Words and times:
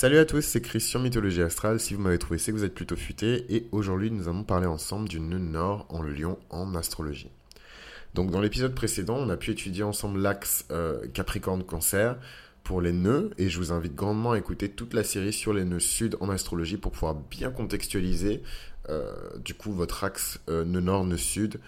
Salut 0.00 0.18
à 0.18 0.24
tous, 0.24 0.42
c'est 0.42 0.60
Christian 0.60 1.00
Mythologie 1.00 1.42
Astrale. 1.42 1.80
Si 1.80 1.92
vous 1.92 2.00
m'avez 2.00 2.20
trouvé, 2.20 2.38
c'est 2.38 2.52
que 2.52 2.56
vous 2.56 2.62
êtes 2.62 2.72
plutôt 2.72 2.94
futé. 2.94 3.44
Et 3.52 3.66
aujourd'hui, 3.72 4.12
nous 4.12 4.28
allons 4.28 4.44
parler 4.44 4.68
ensemble 4.68 5.08
du 5.08 5.18
nœud 5.18 5.40
nord 5.40 5.86
en 5.88 6.02
lion 6.02 6.38
en 6.50 6.76
astrologie. 6.76 7.32
Donc, 8.14 8.30
dans 8.30 8.40
l'épisode 8.40 8.76
précédent, 8.76 9.16
on 9.16 9.28
a 9.28 9.36
pu 9.36 9.50
étudier 9.50 9.82
ensemble 9.82 10.20
l'axe 10.20 10.66
euh, 10.70 11.04
Capricorne-Cancer 11.14 12.16
pour 12.62 12.80
les 12.80 12.92
nœuds. 12.92 13.32
Et 13.38 13.48
je 13.48 13.58
vous 13.58 13.72
invite 13.72 13.96
grandement 13.96 14.30
à 14.30 14.38
écouter 14.38 14.68
toute 14.68 14.94
la 14.94 15.02
série 15.02 15.32
sur 15.32 15.52
les 15.52 15.64
nœuds 15.64 15.80
sud 15.80 16.16
en 16.20 16.28
astrologie 16.28 16.76
pour 16.76 16.92
pouvoir 16.92 17.16
bien 17.16 17.50
contextualiser 17.50 18.44
euh, 18.90 19.12
du 19.44 19.54
coup 19.54 19.72
votre 19.72 20.04
axe 20.04 20.38
euh, 20.48 20.64
nœud 20.64 20.78
nord, 20.78 21.06
nœud 21.06 21.16
sud 21.16 21.58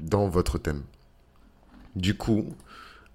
dans 0.00 0.28
votre 0.28 0.58
thème. 0.58 0.82
Du 1.94 2.16
coup, 2.16 2.54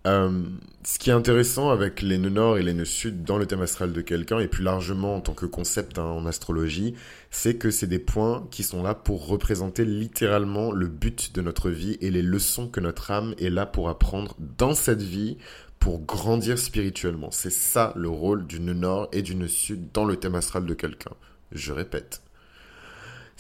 euh, 0.08 0.44
ce 0.84 0.98
qui 0.98 1.12
est 1.12 1.14
intéressant 1.14 1.70
avec 1.70 2.02
les 2.02 2.18
nœuds 2.18 2.30
nord 2.30 2.58
et 2.58 2.64
les 2.64 2.74
nœuds 2.74 2.86
sud 2.86 3.24
dans 3.24 3.38
le 3.38 3.46
thème 3.46 3.62
astral 3.62 3.94
de 3.94 4.02
quelqu'un, 4.02 4.40
et 4.40 4.48
plus 4.48 4.64
largement 4.64 5.16
en 5.16 5.22
tant 5.22 5.34
que 5.34 5.46
concept 5.46 6.00
hein, 6.00 6.06
en 6.06 6.26
astrologie, 6.26 6.96
c'est 7.30 7.56
que 7.56 7.70
c'est 7.70 7.88
des 7.88 8.00
points 8.00 8.48
qui 8.50 8.64
sont 8.64 8.82
là 8.82 8.96
pour 8.96 9.28
représenter 9.28 9.86
littéralement 9.86 10.72
le 10.72 10.88
but 10.88 11.36
de 11.36 11.42
notre 11.42 11.70
vie 11.70 11.98
et 12.02 12.10
les 12.10 12.24
leçons 12.24 12.68
que 12.68 12.80
notre 12.80 13.12
âme 13.12 13.36
est 13.40 13.50
là 13.50 13.66
pour 13.66 13.90
apprendre 13.90 14.36
dans 14.58 14.74
cette 14.74 15.04
vie 15.04 15.38
pour 15.80 16.00
grandir 16.00 16.58
spirituellement. 16.58 17.30
C'est 17.32 17.52
ça 17.52 17.94
le 17.96 18.10
rôle 18.10 18.46
du 18.48 18.60
nœud 18.60 18.74
nord 18.74 19.10
et 19.12 19.22
du 19.22 19.36
nœud 19.36 19.48
sud 19.48 19.92
dans 19.92 20.06
le 20.06 20.16
thème 20.16 20.36
astral 20.36 20.66
de 20.66 20.74
quelqu'un. 20.74 21.12
Je 21.52 21.74
répète. 21.74 22.22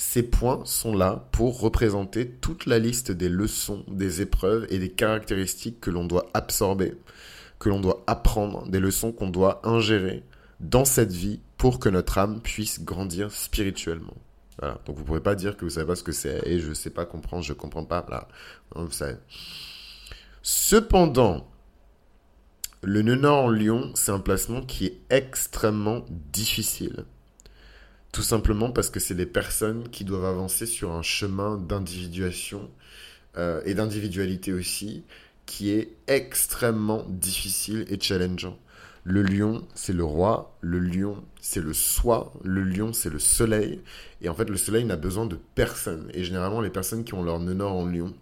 Ces 0.03 0.23
points 0.23 0.63
sont 0.65 0.95
là 0.95 1.27
pour 1.31 1.61
représenter 1.61 2.27
toute 2.27 2.65
la 2.65 2.79
liste 2.79 3.11
des 3.11 3.29
leçons, 3.29 3.85
des 3.87 4.21
épreuves 4.21 4.65
et 4.71 4.79
des 4.79 4.89
caractéristiques 4.89 5.79
que 5.79 5.91
l'on 5.91 6.05
doit 6.05 6.25
absorber, 6.33 6.95
que 7.59 7.69
l'on 7.69 7.79
doit 7.79 8.03
apprendre, 8.07 8.67
des 8.67 8.79
leçons 8.79 9.11
qu'on 9.11 9.29
doit 9.29 9.61
ingérer 9.63 10.23
dans 10.59 10.85
cette 10.85 11.13
vie 11.13 11.39
pour 11.55 11.79
que 11.79 11.87
notre 11.87 12.17
âme 12.17 12.41
puisse 12.41 12.83
grandir 12.83 13.31
spirituellement. 13.31 14.17
Donc 14.59 14.95
vous 14.95 15.03
ne 15.03 15.05
pourrez 15.05 15.21
pas 15.21 15.35
dire 15.35 15.55
que 15.55 15.65
vous 15.65 15.71
savez 15.71 15.85
pas 15.85 15.95
ce 15.95 16.03
que 16.03 16.11
c'est 16.11 16.41
et 16.47 16.59
je 16.59 16.69
ne 16.69 16.73
sais 16.73 16.89
pas 16.89 17.05
comprendre, 17.05 17.43
je 17.43 17.53
ne 17.53 17.57
comprends 17.57 17.85
pas. 17.85 18.03
Là, 18.09 18.27
vous 18.75 18.91
savez. 18.91 19.17
Cependant, 20.41 21.47
le 22.81 23.03
nœud 23.03 23.15
nord 23.15 23.45
en 23.45 23.49
lion, 23.49 23.91
c'est 23.93 24.11
un 24.11 24.19
placement 24.19 24.63
qui 24.63 24.87
est 24.87 24.99
extrêmement 25.11 26.03
difficile. 26.09 27.05
Tout 28.11 28.23
simplement 28.23 28.71
parce 28.71 28.89
que 28.89 28.99
c'est 28.99 29.15
des 29.15 29.25
personnes 29.25 29.87
qui 29.89 30.03
doivent 30.03 30.25
avancer 30.25 30.65
sur 30.65 30.91
un 30.91 31.01
chemin 31.01 31.57
d'individuation 31.57 32.69
euh, 33.37 33.61
et 33.65 33.73
d'individualité 33.73 34.51
aussi, 34.51 35.03
qui 35.45 35.71
est 35.71 35.95
extrêmement 36.07 37.05
difficile 37.07 37.85
et 37.89 37.99
challengeant. 37.99 38.57
Le 39.03 39.23
lion, 39.23 39.65
c'est 39.73 39.93
le 39.93 40.03
roi, 40.03 40.55
le 40.61 40.79
lion, 40.79 41.23
c'est 41.39 41.61
le 41.61 41.73
soi, 41.73 42.33
le 42.43 42.63
lion, 42.63 42.93
c'est 42.93 43.09
le 43.09 43.17
soleil. 43.17 43.81
Et 44.21 44.29
en 44.29 44.35
fait, 44.35 44.49
le 44.49 44.57
soleil 44.57 44.83
n'a 44.85 44.97
besoin 44.97 45.25
de 45.25 45.39
personne. 45.55 46.11
Et 46.13 46.23
généralement, 46.23 46.61
les 46.61 46.69
personnes 46.69 47.03
qui 47.03 47.13
ont 47.13 47.23
leur 47.23 47.39
nœud 47.39 47.53
nord 47.53 47.73
en 47.73 47.85
lion, 47.85 48.13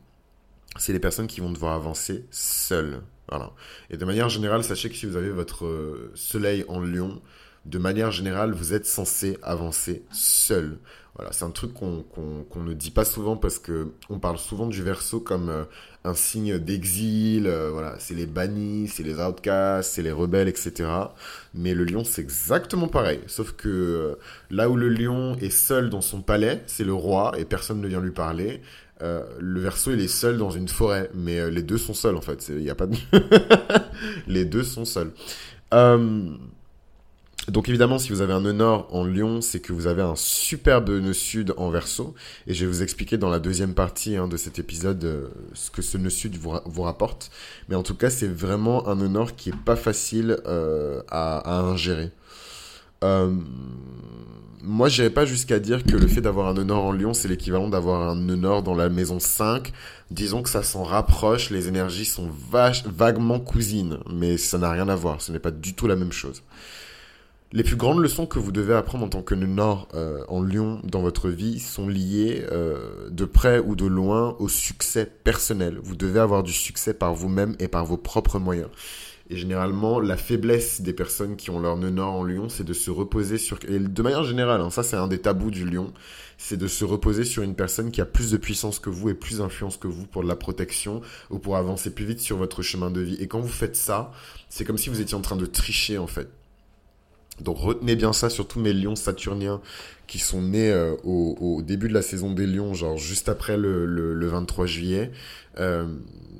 c'est 0.77 0.93
les 0.93 0.99
personnes 0.99 1.27
qui 1.27 1.41
vont 1.41 1.51
devoir 1.51 1.73
avancer 1.73 2.25
seules. 2.31 3.01
Voilà. 3.27 3.51
Et 3.89 3.97
de 3.97 4.05
manière 4.05 4.29
générale, 4.29 4.63
sachez 4.63 4.89
que 4.89 4.95
si 4.95 5.05
vous 5.05 5.17
avez 5.17 5.31
votre 5.31 5.65
euh, 5.65 6.11
soleil 6.15 6.63
en 6.67 6.79
lion, 6.79 7.21
de 7.69 7.77
manière 7.77 8.11
générale, 8.11 8.51
vous 8.51 8.73
êtes 8.73 8.85
censé 8.85 9.37
avancer 9.43 10.03
seul. 10.11 10.79
Voilà, 11.15 11.31
c'est 11.33 11.43
un 11.43 11.51
truc 11.51 11.73
qu'on 11.73 12.63
ne 12.63 12.73
dit 12.73 12.91
pas 12.91 13.03
souvent 13.03 13.35
parce 13.35 13.59
que 13.59 13.89
on 14.09 14.19
parle 14.19 14.37
souvent 14.37 14.67
du 14.67 14.81
verso 14.81 15.19
comme 15.19 15.49
euh, 15.49 15.65
un 16.03 16.13
signe 16.13 16.57
d'exil. 16.57 17.45
Euh, 17.45 17.69
voilà, 17.71 17.95
c'est 17.99 18.13
les 18.13 18.25
bannis, 18.25 18.87
c'est 18.87 19.03
les 19.03 19.19
outcasts, 19.19 19.91
c'est 19.91 20.01
les 20.01 20.11
rebelles, 20.11 20.47
etc. 20.47 20.89
Mais 21.53 21.73
le 21.73 21.83
lion, 21.83 22.03
c'est 22.03 22.21
exactement 22.21 22.87
pareil. 22.87 23.19
Sauf 23.27 23.51
que 23.51 23.67
euh, 23.67 24.15
là 24.49 24.69
où 24.69 24.75
le 24.75 24.89
lion 24.89 25.35
est 25.41 25.49
seul 25.49 25.89
dans 25.89 26.01
son 26.01 26.21
palais, 26.21 26.63
c'est 26.67 26.85
le 26.85 26.93
roi 26.93 27.33
et 27.37 27.45
personne 27.45 27.81
ne 27.81 27.87
vient 27.87 28.01
lui 28.01 28.11
parler. 28.11 28.61
le 29.01 29.59
verso, 29.59 29.91
il 29.91 30.01
est 30.01 30.07
seul 30.07 30.37
dans 30.37 30.51
une 30.51 30.67
forêt, 30.67 31.09
mais 31.13 31.51
les 31.51 31.63
deux 31.63 31.77
sont 31.77 31.93
seuls 31.93 32.15
en 32.15 32.21
fait. 32.21 32.47
Il 32.49 32.57
n'y 32.63 32.69
a 32.69 32.75
pas 32.75 32.87
de... 32.87 32.95
les 34.27 34.45
deux 34.45 34.63
sont 34.63 34.85
seuls. 34.85 35.11
Donc 37.49 37.69
évidemment, 37.69 37.97
si 37.97 38.09
vous 38.11 38.21
avez 38.21 38.33
un 38.33 38.41
nœud 38.41 38.63
en 38.63 39.03
lion, 39.03 39.41
c'est 39.41 39.59
que 39.59 39.73
vous 39.73 39.87
avez 39.87 40.01
un 40.01 40.15
superbe 40.15 40.89
nœud 40.89 41.13
sud 41.13 41.53
en 41.57 41.69
verso. 41.69 42.13
Et 42.47 42.53
je 42.53 42.65
vais 42.65 42.71
vous 42.71 42.83
expliquer 42.83 43.17
dans 43.17 43.29
la 43.29 43.39
deuxième 43.39 43.73
partie 43.73 44.17
hein, 44.17 44.27
de 44.27 44.37
cet 44.37 44.59
épisode 44.59 45.03
euh, 45.03 45.27
ce 45.53 45.71
que 45.71 45.81
ce 45.81 45.97
nœud 45.97 46.09
sud 46.09 46.37
vous, 46.37 46.81
rapporte. 46.81 47.31
Mais 47.67 47.75
en 47.75 47.83
tout 47.83 47.95
cas, 47.95 48.09
c'est 48.09 48.27
vraiment 48.27 48.87
un 48.87 48.95
nœud 48.95 49.25
qui 49.35 49.49
est 49.49 49.63
pas 49.65 49.75
facile 49.75 50.37
euh, 50.45 51.01
à, 51.09 51.59
ingérer. 51.61 52.11
Euh, 53.03 53.33
moi, 54.61 54.89
je 54.89 55.01
n'irai 55.01 55.13
pas 55.13 55.25
jusqu'à 55.25 55.59
dire 55.59 55.83
que 55.83 55.95
le 55.95 56.07
fait 56.07 56.21
d'avoir 56.21 56.47
un 56.47 56.53
nœud 56.53 56.73
en 56.73 56.91
lion, 56.91 57.13
c'est 57.13 57.29
l'équivalent 57.29 57.69
d'avoir 57.69 58.09
un 58.09 58.15
nœud 58.15 58.61
dans 58.61 58.75
la 58.75 58.89
maison 58.89 59.19
5. 59.19 59.71
Disons 60.11 60.43
que 60.43 60.49
ça 60.49 60.63
s'en 60.63 60.83
rapproche, 60.83 61.49
les 61.49 61.67
énergies 61.67 62.05
sont 62.05 62.29
vaguement 62.85 63.39
cousines, 63.39 63.99
mais 64.11 64.37
ça 64.37 64.57
n'a 64.57 64.71
rien 64.71 64.89
à 64.89 64.95
voir, 64.95 65.21
ce 65.21 65.31
n'est 65.31 65.39
pas 65.39 65.51
du 65.51 65.73
tout 65.75 65.87
la 65.87 65.95
même 65.95 66.11
chose. 66.11 66.43
Les 67.51 67.63
plus 67.63 67.77
grandes 67.77 67.97
leçons 67.97 68.27
que 68.27 68.37
vous 68.37 68.51
devez 68.51 68.75
apprendre 68.75 69.05
en 69.05 69.09
tant 69.09 69.23
que 69.23 69.33
Nord 69.33 69.87
euh, 69.95 70.23
en 70.27 70.43
Lyon 70.43 70.81
dans 70.83 71.01
votre 71.01 71.29
vie 71.29 71.59
sont 71.59 71.87
liées 71.87 72.45
euh, 72.51 73.09
de 73.09 73.25
près 73.25 73.57
ou 73.57 73.75
de 73.75 73.87
loin 73.87 74.35
au 74.37 74.47
succès 74.47 75.11
personnel. 75.23 75.79
Vous 75.81 75.95
devez 75.95 76.19
avoir 76.19 76.43
du 76.43 76.53
succès 76.53 76.93
par 76.93 77.15
vous-même 77.15 77.55
et 77.57 77.67
par 77.67 77.85
vos 77.85 77.97
propres 77.97 78.37
moyens. 78.37 78.69
Et 79.31 79.35
généralement, 79.35 79.99
la 79.99 80.15
faiblesse 80.15 80.81
des 80.81 80.93
personnes 80.93 81.37
qui 81.37 81.49
ont 81.49 81.59
leur 81.59 81.75
nœud 81.75 81.89
nord 81.89 82.13
en 82.13 82.23
lion, 82.23 82.49
c'est 82.49 82.63
de 82.63 82.73
se 82.73 82.91
reposer 82.91 83.39
sur... 83.39 83.57
Et 83.67 83.79
de 83.79 84.01
manière 84.03 84.23
générale, 84.23 84.61
hein, 84.61 84.69
ça 84.69 84.83
c'est 84.83 84.95
un 84.95 85.07
des 85.07 85.19
tabous 85.19 85.49
du 85.49 85.67
lion, 85.67 85.91
c'est 86.37 86.57
de 86.57 86.67
se 86.67 86.85
reposer 86.85 87.23
sur 87.23 87.41
une 87.41 87.55
personne 87.55 87.89
qui 87.89 87.99
a 87.99 88.05
plus 88.05 88.29
de 88.29 88.37
puissance 88.37 88.77
que 88.77 88.91
vous 88.91 89.09
et 89.09 89.15
plus 89.15 89.39
d'influence 89.39 89.77
que 89.77 89.87
vous 89.87 90.05
pour 90.05 90.21
la 90.21 90.35
protection 90.35 91.01
ou 91.31 91.39
pour 91.39 91.57
avancer 91.57 91.89
plus 91.89 92.05
vite 92.05 92.19
sur 92.19 92.37
votre 92.37 92.61
chemin 92.61 92.91
de 92.91 93.01
vie. 93.01 93.17
Et 93.19 93.27
quand 93.27 93.39
vous 93.39 93.47
faites 93.47 93.75
ça, 93.75 94.11
c'est 94.49 94.65
comme 94.65 94.77
si 94.77 94.91
vous 94.91 95.01
étiez 95.01 95.15
en 95.15 95.21
train 95.21 95.35
de 95.35 95.47
tricher 95.47 95.97
en 95.97 96.07
fait. 96.07 96.29
Donc 97.41 97.57
retenez 97.57 97.95
bien 97.95 98.13
ça, 98.13 98.29
surtout 98.29 98.59
mes 98.59 98.73
lions 98.73 98.95
saturniens 98.95 99.61
qui 100.09 100.17
sont 100.17 100.41
nés 100.41 100.71
euh, 100.71 100.95
au, 101.03 101.61
début 101.61 101.87
de 101.87 101.93
la 101.93 102.01
saison 102.01 102.33
des 102.33 102.47
lions, 102.47 102.73
genre 102.73 102.97
juste 102.97 103.29
après 103.29 103.57
le, 103.57 103.85
le, 103.85 104.27
23 104.27 104.65
juillet. 104.65 105.11
Euh, 105.59 105.85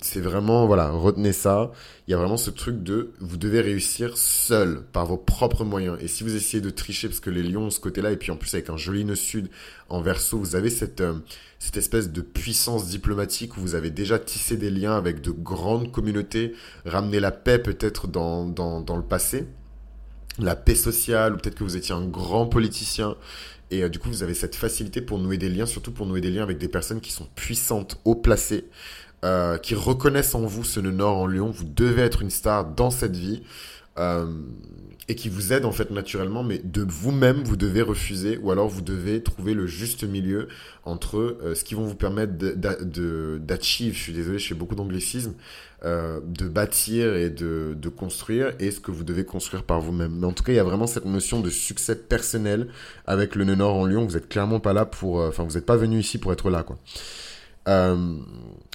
c'est 0.01 0.21
vraiment, 0.21 0.65
voilà, 0.65 0.89
retenez 0.89 1.33
ça. 1.33 1.71
Il 2.07 2.11
y 2.11 2.13
a 2.15 2.17
vraiment 2.17 2.37
ce 2.37 2.49
truc 2.49 2.81
de, 2.81 3.11
vous 3.19 3.37
devez 3.37 3.61
réussir 3.61 4.17
seul, 4.17 4.81
par 4.91 5.05
vos 5.05 5.17
propres 5.17 5.65
moyens. 5.65 5.97
Et 6.01 6.07
si 6.07 6.23
vous 6.23 6.35
essayez 6.35 6.61
de 6.61 6.69
tricher, 6.71 7.09
parce 7.09 7.19
que 7.19 7.29
les 7.29 7.43
lions 7.43 7.69
ce 7.69 7.79
côté-là, 7.79 8.11
et 8.11 8.17
puis 8.17 8.31
en 8.31 8.37
plus 8.37 8.51
avec 8.55 8.71
un 8.71 8.77
joli 8.77 9.05
nœud 9.05 9.15
sud 9.15 9.49
en 9.87 10.01
verso, 10.01 10.39
vous 10.39 10.55
avez 10.55 10.71
cette, 10.71 11.01
euh, 11.01 11.19
cette 11.59 11.77
espèce 11.77 12.09
de 12.09 12.21
puissance 12.21 12.87
diplomatique 12.87 13.55
où 13.55 13.61
vous 13.61 13.75
avez 13.75 13.91
déjà 13.91 14.17
tissé 14.17 14.57
des 14.57 14.71
liens 14.71 14.97
avec 14.97 15.21
de 15.21 15.29
grandes 15.29 15.91
communautés, 15.91 16.53
ramené 16.85 17.19
la 17.19 17.31
paix 17.31 17.59
peut-être 17.59 18.07
dans, 18.07 18.45
dans, 18.45 18.81
dans 18.81 18.97
le 18.97 19.03
passé 19.03 19.45
la 20.39 20.55
paix 20.55 20.75
sociale, 20.75 21.33
ou 21.33 21.37
peut-être 21.37 21.55
que 21.55 21.63
vous 21.63 21.75
étiez 21.75 21.93
un 21.93 22.05
grand 22.05 22.45
politicien, 22.45 23.15
et 23.71 23.83
euh, 23.83 23.89
du 23.89 23.99
coup 23.99 24.09
vous 24.09 24.23
avez 24.23 24.33
cette 24.33 24.55
facilité 24.55 25.01
pour 25.01 25.19
nouer 25.19 25.37
des 25.37 25.49
liens, 25.49 25.65
surtout 25.65 25.91
pour 25.91 26.05
nouer 26.05 26.21
des 26.21 26.31
liens 26.31 26.43
avec 26.43 26.57
des 26.57 26.67
personnes 26.67 27.01
qui 27.01 27.11
sont 27.11 27.27
puissantes, 27.35 27.99
haut 28.05 28.15
placées, 28.15 28.65
euh, 29.25 29.57
qui 29.57 29.75
reconnaissent 29.75 30.35
en 30.35 30.41
vous 30.41 30.63
ce 30.63 30.79
nœud 30.79 30.91
nord 30.91 31.17
en 31.17 31.27
lion, 31.27 31.49
vous 31.49 31.65
devez 31.65 32.03
être 32.03 32.21
une 32.21 32.29
star 32.29 32.65
dans 32.65 32.89
cette 32.89 33.15
vie. 33.15 33.43
Euh, 33.99 34.25
et 35.11 35.15
qui 35.15 35.27
vous 35.27 35.53
aide 35.53 35.65
en 35.65 35.71
fait 35.71 35.89
naturellement, 35.89 36.43
mais 36.43 36.59
de 36.63 36.85
vous-même, 36.87 37.41
vous 37.43 37.55
devez 37.55 37.81
refuser, 37.81 38.37
ou 38.37 38.51
alors 38.51 38.67
vous 38.67 38.81
devez 38.81 39.23
trouver 39.23 39.55
le 39.55 39.65
juste 39.65 40.03
milieu 40.03 40.47
entre 40.85 41.17
euh, 41.17 41.55
ce 41.55 41.63
qui 41.63 41.73
vont 41.73 41.83
vous 41.83 41.95
permettre 41.95 42.33
d'achieve, 42.37 43.95
je 43.95 43.99
suis 43.99 44.13
désolé, 44.13 44.37
je 44.37 44.47
fais 44.47 44.53
beaucoup 44.53 44.75
d'anglicisme, 44.75 45.33
euh, 45.83 46.19
de 46.23 46.47
bâtir 46.47 47.15
et 47.15 47.31
de, 47.31 47.89
construire, 47.89 48.53
et 48.59 48.69
ce 48.69 48.79
que 48.79 48.91
vous 48.91 49.03
devez 49.03 49.25
construire 49.25 49.63
par 49.63 49.81
vous-même. 49.81 50.15
Mais 50.15 50.27
en 50.27 50.31
tout 50.31 50.43
cas, 50.43 50.51
il 50.51 50.57
y 50.57 50.59
a 50.59 50.63
vraiment 50.63 50.85
cette 50.85 51.05
notion 51.05 51.39
de 51.39 51.49
succès 51.49 51.95
personnel 51.95 52.67
avec 53.07 53.33
le 53.33 53.45
nord 53.45 53.77
en 53.77 53.87
Lyon. 53.87 54.05
Vous 54.05 54.15
êtes 54.15 54.29
clairement 54.29 54.59
pas 54.59 54.73
là 54.73 54.85
pour, 54.85 55.15
enfin, 55.21 55.43
vous 55.43 55.55
n'êtes 55.55 55.65
pas 55.65 55.77
venu 55.77 55.99
ici 55.99 56.19
pour 56.19 56.31
être 56.33 56.51
là, 56.51 56.61
quoi. 56.61 56.77
Euh, 57.67 58.17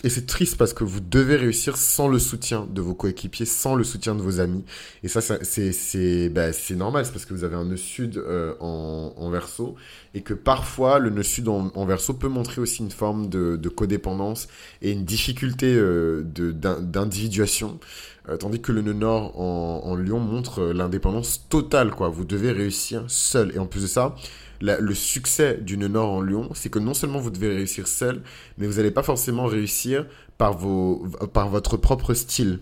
et 0.04 0.10
c'est 0.10 0.26
triste 0.26 0.58
parce 0.58 0.75
que 0.75 0.84
vous 0.84 1.00
devez 1.00 1.36
réussir 1.36 1.78
sans 1.78 2.08
le 2.08 2.19
soutien 2.19 2.69
de 2.70 2.82
vos 2.82 2.94
coéquipiers, 2.94 3.46
sans 3.46 3.75
le 3.75 3.84
soutien 3.84 4.14
de 4.14 4.20
vos 4.20 4.38
amis. 4.38 4.62
Et 5.02 5.08
ça, 5.08 5.22
c'est 5.22 5.72
c'est 5.72 6.28
bah, 6.28 6.50
normal, 6.76 7.06
c'est 7.06 7.12
parce 7.12 7.25
que 7.25 7.32
vous 7.32 7.44
avez 7.44 7.56
un 7.56 7.64
nœud 7.64 7.78
sud 7.78 8.19
euh, 8.19 8.54
en, 8.60 9.14
en, 9.16 9.31
verso 9.31 9.76
et 10.12 10.20
que 10.20 10.34
parfois 10.34 10.98
le 10.98 11.08
nœud 11.08 11.22
sud 11.22 11.48
en, 11.48 11.72
en, 11.75 11.86
verso 11.86 12.12
peut 12.12 12.28
montrer 12.28 12.60
aussi 12.60 12.82
une 12.82 12.90
forme 12.90 13.31
de, 13.31 13.56
de 13.56 13.69
codépendance 13.70 14.48
et 14.82 14.90
une 14.92 15.04
difficulté 15.04 15.75
euh, 15.75 16.22
d'individuation. 16.22 17.80
Euh, 18.28 18.37
tandis 18.37 18.60
que 18.60 18.72
le 18.72 18.82
nœud 18.82 18.92
nord 18.92 19.40
en, 19.40 19.82
en 19.84 19.96
lion 19.96 20.19
montre 20.19 20.64
l'indépendance 20.64 21.46
totale, 21.48 21.90
quoi. 21.90 22.08
Vous 22.10 22.25
devez 22.25 22.52
réussir 22.52 23.04
seul. 23.08 23.52
Et 23.54 23.58
en 23.58 23.66
plus 23.66 23.82
de 23.82 23.87
ça, 23.87 24.14
le 24.60 24.94
succès 24.94 25.58
d'une 25.60 25.86
Nord 25.86 26.10
en 26.10 26.22
Lyon, 26.22 26.50
c'est 26.54 26.70
que 26.70 26.78
non 26.78 26.94
seulement 26.94 27.18
vous 27.18 27.30
devez 27.30 27.48
réussir 27.48 27.88
seul, 27.88 28.22
mais 28.58 28.66
vous 28.66 28.74
n'allez 28.74 28.90
pas 28.90 29.02
forcément 29.02 29.46
réussir 29.46 30.06
par, 30.38 30.56
votre 30.56 31.76
propre 31.76 32.14
style. 32.14 32.60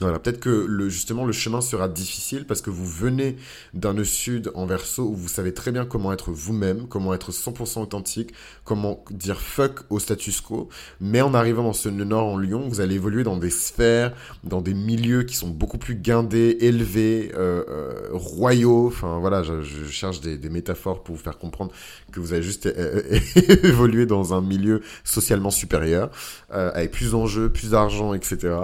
Voilà, 0.00 0.18
peut-être 0.18 0.40
que 0.40 0.66
le, 0.68 0.88
justement 0.88 1.24
le 1.24 1.32
chemin 1.32 1.60
sera 1.60 1.88
difficile 1.88 2.46
parce 2.46 2.60
que 2.60 2.70
vous 2.70 2.86
venez 2.86 3.36
d'un 3.74 3.94
nœud 3.94 4.04
sud 4.04 4.50
en 4.54 4.66
verso 4.66 5.04
où 5.04 5.14
vous 5.14 5.28
savez 5.28 5.54
très 5.54 5.70
bien 5.70 5.84
comment 5.84 6.12
être 6.12 6.32
vous-même, 6.32 6.88
comment 6.88 7.14
être 7.14 7.30
100% 7.30 7.82
authentique, 7.82 8.32
comment 8.64 9.04
dire 9.10 9.40
fuck 9.40 9.82
au 9.90 10.00
status 10.00 10.40
quo. 10.40 10.68
Mais 11.00 11.20
en 11.20 11.32
arrivant 11.32 11.62
dans 11.62 11.72
ce 11.72 11.88
nœud 11.88 12.04
nord 12.04 12.26
en 12.26 12.38
Lyon, 12.38 12.68
vous 12.68 12.80
allez 12.80 12.96
évoluer 12.96 13.22
dans 13.22 13.36
des 13.36 13.50
sphères, 13.50 14.12
dans 14.42 14.60
des 14.60 14.74
milieux 14.74 15.22
qui 15.22 15.36
sont 15.36 15.48
beaucoup 15.48 15.78
plus 15.78 15.94
guindés, 15.94 16.56
élevés, 16.60 17.30
euh, 17.34 17.62
euh, 17.68 18.08
royaux. 18.12 18.88
Enfin 18.88 19.18
voilà, 19.20 19.42
je, 19.42 19.62
je 19.62 19.84
cherche 19.84 20.20
des, 20.20 20.36
des, 20.38 20.48
métaphores 20.48 21.04
pour 21.04 21.14
vous 21.14 21.22
faire 21.22 21.38
comprendre 21.38 21.72
que 22.12 22.20
vous 22.20 22.32
allez 22.32 22.42
juste 22.42 22.66
évoluer 23.62 24.06
dans 24.06 24.34
un 24.34 24.40
milieu 24.40 24.82
socialement 25.04 25.50
supérieur, 25.50 26.10
euh, 26.52 26.70
avec 26.74 26.90
plus 26.90 27.12
d'enjeux, 27.12 27.48
plus 27.48 27.70
d'argent, 27.70 28.14
etc. 28.14 28.54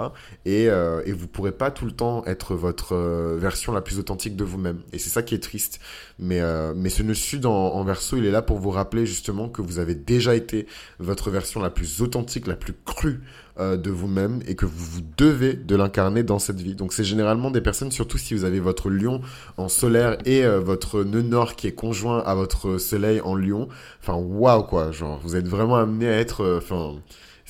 Et, 0.45 0.69
euh, 0.69 1.01
et 1.05 1.11
vous 1.11 1.20
pourrez 1.27 1.51
pas 1.51 1.71
tout 1.71 1.85
le 1.85 1.91
temps 1.91 2.23
être 2.25 2.55
votre 2.55 2.93
euh, 2.93 3.37
version 3.37 3.73
la 3.73 3.81
plus 3.81 3.99
authentique 3.99 4.35
de 4.35 4.43
vous-même. 4.43 4.81
Et 4.93 4.99
c'est 4.99 5.09
ça 5.09 5.23
qui 5.23 5.35
est 5.35 5.43
triste. 5.43 5.79
Mais, 6.19 6.39
euh, 6.41 6.73
mais 6.75 6.89
ce 6.89 7.03
nœud 7.03 7.13
sud 7.13 7.45
en, 7.45 7.83
verso, 7.83 8.17
il 8.17 8.25
est 8.25 8.31
là 8.31 8.41
pour 8.41 8.59
vous 8.59 8.69
rappeler 8.69 9.05
justement 9.05 9.49
que 9.49 9.61
vous 9.61 9.79
avez 9.79 9.95
déjà 9.95 10.35
été 10.35 10.67
votre 10.99 11.29
version 11.29 11.61
la 11.61 11.69
plus 11.69 12.01
authentique, 12.01 12.47
la 12.47 12.55
plus 12.55 12.73
crue 12.85 13.21
euh, 13.59 13.77
de 13.77 13.89
vous-même 13.89 14.41
et 14.47 14.55
que 14.55 14.65
vous, 14.65 14.85
vous 14.85 15.01
devez 15.17 15.53
de 15.53 15.75
l'incarner 15.75 16.23
dans 16.23 16.39
cette 16.39 16.61
vie. 16.61 16.75
Donc 16.75 16.93
c'est 16.93 17.03
généralement 17.03 17.51
des 17.51 17.61
personnes, 17.61 17.91
surtout 17.91 18.17
si 18.17 18.33
vous 18.33 18.43
avez 18.43 18.59
votre 18.59 18.89
lion 18.89 19.21
en 19.57 19.69
solaire 19.69 20.17
et 20.25 20.45
votre 20.45 21.03
nœud 21.03 21.21
nord 21.21 21.55
qui 21.55 21.67
est 21.67 21.75
conjoint 21.75 22.19
à 22.19 22.35
votre 22.35 22.77
soleil 22.77 23.21
en 23.21 23.35
lion. 23.35 23.67
Enfin, 24.01 24.15
waouh 24.15 24.63
quoi, 24.63 24.91
genre 24.91 25.19
vous 25.23 25.35
êtes 25.35 25.47
vraiment 25.47 25.75
amené 25.75 26.07
à 26.07 26.19
être... 26.19 26.57
Enfin... 26.57 26.99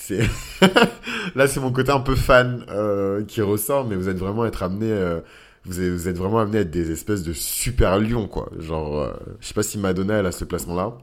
c'est 0.01 0.27
là 1.36 1.48
c'est 1.48 1.59
mon 1.59 1.71
côté 1.71 1.92
un 1.92 2.00
peu 2.00 2.15
fan 2.15 2.65
euh, 2.69 3.24
qui 3.24 3.42
ressort 3.42 3.86
mais 3.86 3.95
vous 3.95 4.09
êtes 4.09 4.18
vraiment 4.18 4.45
être 4.45 4.63
amené 4.63 4.92
euh, 4.92 5.19
vous, 5.65 6.07
êtes, 6.07 6.18
vraiment 6.18 6.39
amené 6.39 6.57
à 6.57 6.62
être 6.62 6.71
des 6.71 6.89
espèces 6.92 7.21
de 7.21 7.33
super 7.33 8.00
lions 8.00 8.27
quoi. 8.27 8.50
Genre 8.57 9.00
euh, 9.00 9.13
je 9.39 9.48
sais 9.48 9.53
pas 9.53 9.63
si 9.63 9.77
Madonna 9.77 10.15
elle 10.15 10.25
a 10.25 10.31
ce 10.31 10.44
placement 10.44 10.75
là 10.75 10.98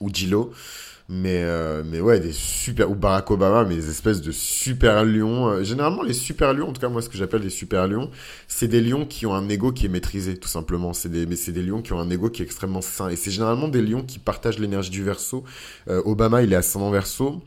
ou 0.00 0.10
Gillo 0.12 0.50
mais 1.08 1.42
euh, 1.44 1.82
mais 1.84 2.00
ouais 2.00 2.18
des 2.18 2.32
super 2.32 2.90
ou 2.90 2.94
Barack 2.94 3.30
Obama 3.30 3.64
mais 3.64 3.76
des 3.76 3.90
espèces 3.90 4.22
de 4.22 4.32
super 4.32 5.04
lions 5.04 5.48
Euh, 5.48 5.62
généralement 5.62 6.02
les 6.02 6.14
super 6.14 6.54
lions 6.54 6.70
en 6.70 6.72
tout 6.72 6.80
cas 6.80 6.88
moi 6.88 7.02
ce 7.02 7.10
que 7.10 7.18
j'appelle 7.18 7.42
les 7.42 7.50
super 7.50 7.86
lions 7.86 8.10
c'est 8.48 8.68
des 8.68 8.80
lions 8.80 9.04
qui 9.04 9.26
ont 9.26 9.34
un 9.34 9.48
ego 9.50 9.70
qui 9.70 9.86
est 9.86 9.90
maîtrisé 9.90 10.36
tout 10.36 10.48
simplement. 10.48 10.92
C'est 10.92 11.10
des 11.10 11.26
mais 11.26 11.36
c'est 11.36 11.52
des 11.52 11.62
lions 11.62 11.82
qui 11.82 11.92
ont 11.92 12.00
un 12.00 12.10
ego 12.10 12.30
qui 12.30 12.42
est 12.42 12.44
extrêmement 12.44 12.80
sain. 12.80 13.08
Et 13.10 13.16
c'est 13.16 13.30
généralement 13.30 13.68
des 13.68 13.82
lions 13.82 14.02
qui 14.02 14.18
partagent 14.18 14.58
l'énergie 14.58 14.90
du 14.90 15.04
verso. 15.04 15.44
Euh, 15.88 16.02
Obama 16.04 16.42
il 16.42 16.52
est 16.52 16.56
ascendant 16.56 16.90
verso 16.90 17.42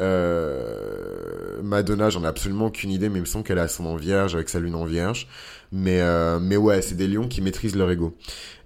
euh, 0.00 1.60
Madonna, 1.62 2.10
j'en 2.10 2.24
ai 2.24 2.26
absolument 2.26 2.66
aucune 2.66 2.90
idée, 2.90 3.08
mais 3.08 3.18
il 3.18 3.22
me 3.22 3.26
semble 3.26 3.44
qu'elle 3.44 3.58
est 3.58 3.62
ascendant 3.62 3.96
vierge 3.96 4.34
avec 4.34 4.48
sa 4.48 4.60
lune 4.60 4.74
en 4.74 4.84
vierge. 4.84 5.28
Mais, 5.70 6.00
euh, 6.00 6.38
mais 6.40 6.56
ouais, 6.56 6.82
c'est 6.82 6.96
des 6.96 7.06
lions 7.06 7.28
qui 7.28 7.40
maîtrisent 7.40 7.76
leur 7.76 7.90
ego. 7.90 8.16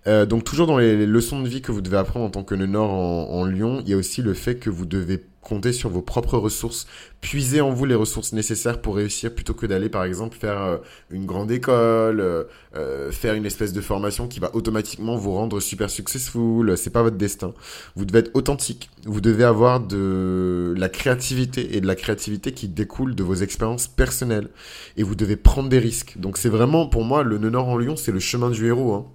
Euh, 0.07 0.25
donc 0.25 0.45
toujours 0.45 0.67
dans 0.67 0.79
les, 0.79 1.07
leçons 1.07 1.43
de 1.43 1.49
vie 1.49 1.63
que 1.63 1.73
vous 1.73 1.81
devez 1.81 1.97
apprendre 1.97 2.27
en 2.27 2.31
tant 2.31 2.45
que 2.45 2.55
nœud 2.55 2.67
nord 2.67 2.91
en, 2.91 3.29
en 3.31 3.45
lion, 3.45 3.83
il 3.85 3.91
y 3.91 3.95
a 3.95 3.97
aussi 3.97 4.23
le 4.23 4.35
fait 4.35 4.57
que 4.57 4.71
vous 4.71 4.87
devez 4.87 5.25
compter 5.47 5.73
sur 5.73 5.91
vos 5.91 6.03
propres 6.03 6.39
ressources, 6.39 6.89
puiser 7.21 7.61
en 7.61 7.71
vous 7.71 7.85
les 7.85 7.95
ressources 7.95 8.33
nécessaires 8.33 8.83
pour 8.83 8.97
réussir 8.97 9.33
plutôt 9.33 9.55
que 9.55 9.65
d'aller 9.65 9.89
par 9.89 10.03
exemple 10.03 10.37
faire 10.37 10.61
euh, 10.61 10.79
une 11.11 11.25
grande 11.25 11.53
école, 11.53 12.19
euh, 12.21 12.45
euh, 12.75 13.13
faire 13.13 13.35
une 13.35 13.47
espèce 13.47 13.73
de 13.73 13.81
formation 13.81 14.27
qui 14.27 14.41
va 14.41 14.51
automatiquement 14.57 15.15
vous 15.17 15.33
rendre 15.33 15.61
super 15.61 15.89
successful, 15.89 16.77
c'est 16.77 16.91
pas 16.91 17.03
votre 17.03 17.17
destin. 17.17 17.55
Vous 17.95 18.05
devez 18.05 18.21
être 18.21 18.33
authentique, 18.35 18.91
vous 19.05 19.21
devez 19.21 19.45
avoir 19.45 19.79
de 19.79 20.75
la 20.77 20.89
créativité 20.89 21.77
et 21.77 21.81
de 21.81 21.87
la 21.87 21.95
créativité 21.95 22.51
qui 22.51 22.67
découle 22.67 23.15
de 23.15 23.23
vos 23.23 23.37
expériences 23.37 23.87
personnelles 23.87 24.49
et 24.97 25.05
vous 25.05 25.15
devez 25.15 25.37
prendre 25.37 25.69
des 25.69 25.79
risques. 25.79 26.15
Donc 26.19 26.39
c'est 26.39 26.49
vraiment 26.49 26.89
pour 26.89 27.05
moi 27.05 27.23
le 27.23 27.39
nœud 27.39 27.51
nord 27.51 27.69
en 27.69 27.79
lion, 27.79 27.95
c'est 27.95 28.13
le 28.13 28.21
chemin 28.21 28.51
du 28.51 28.67
héros 28.67 28.95
hein. 28.95 29.07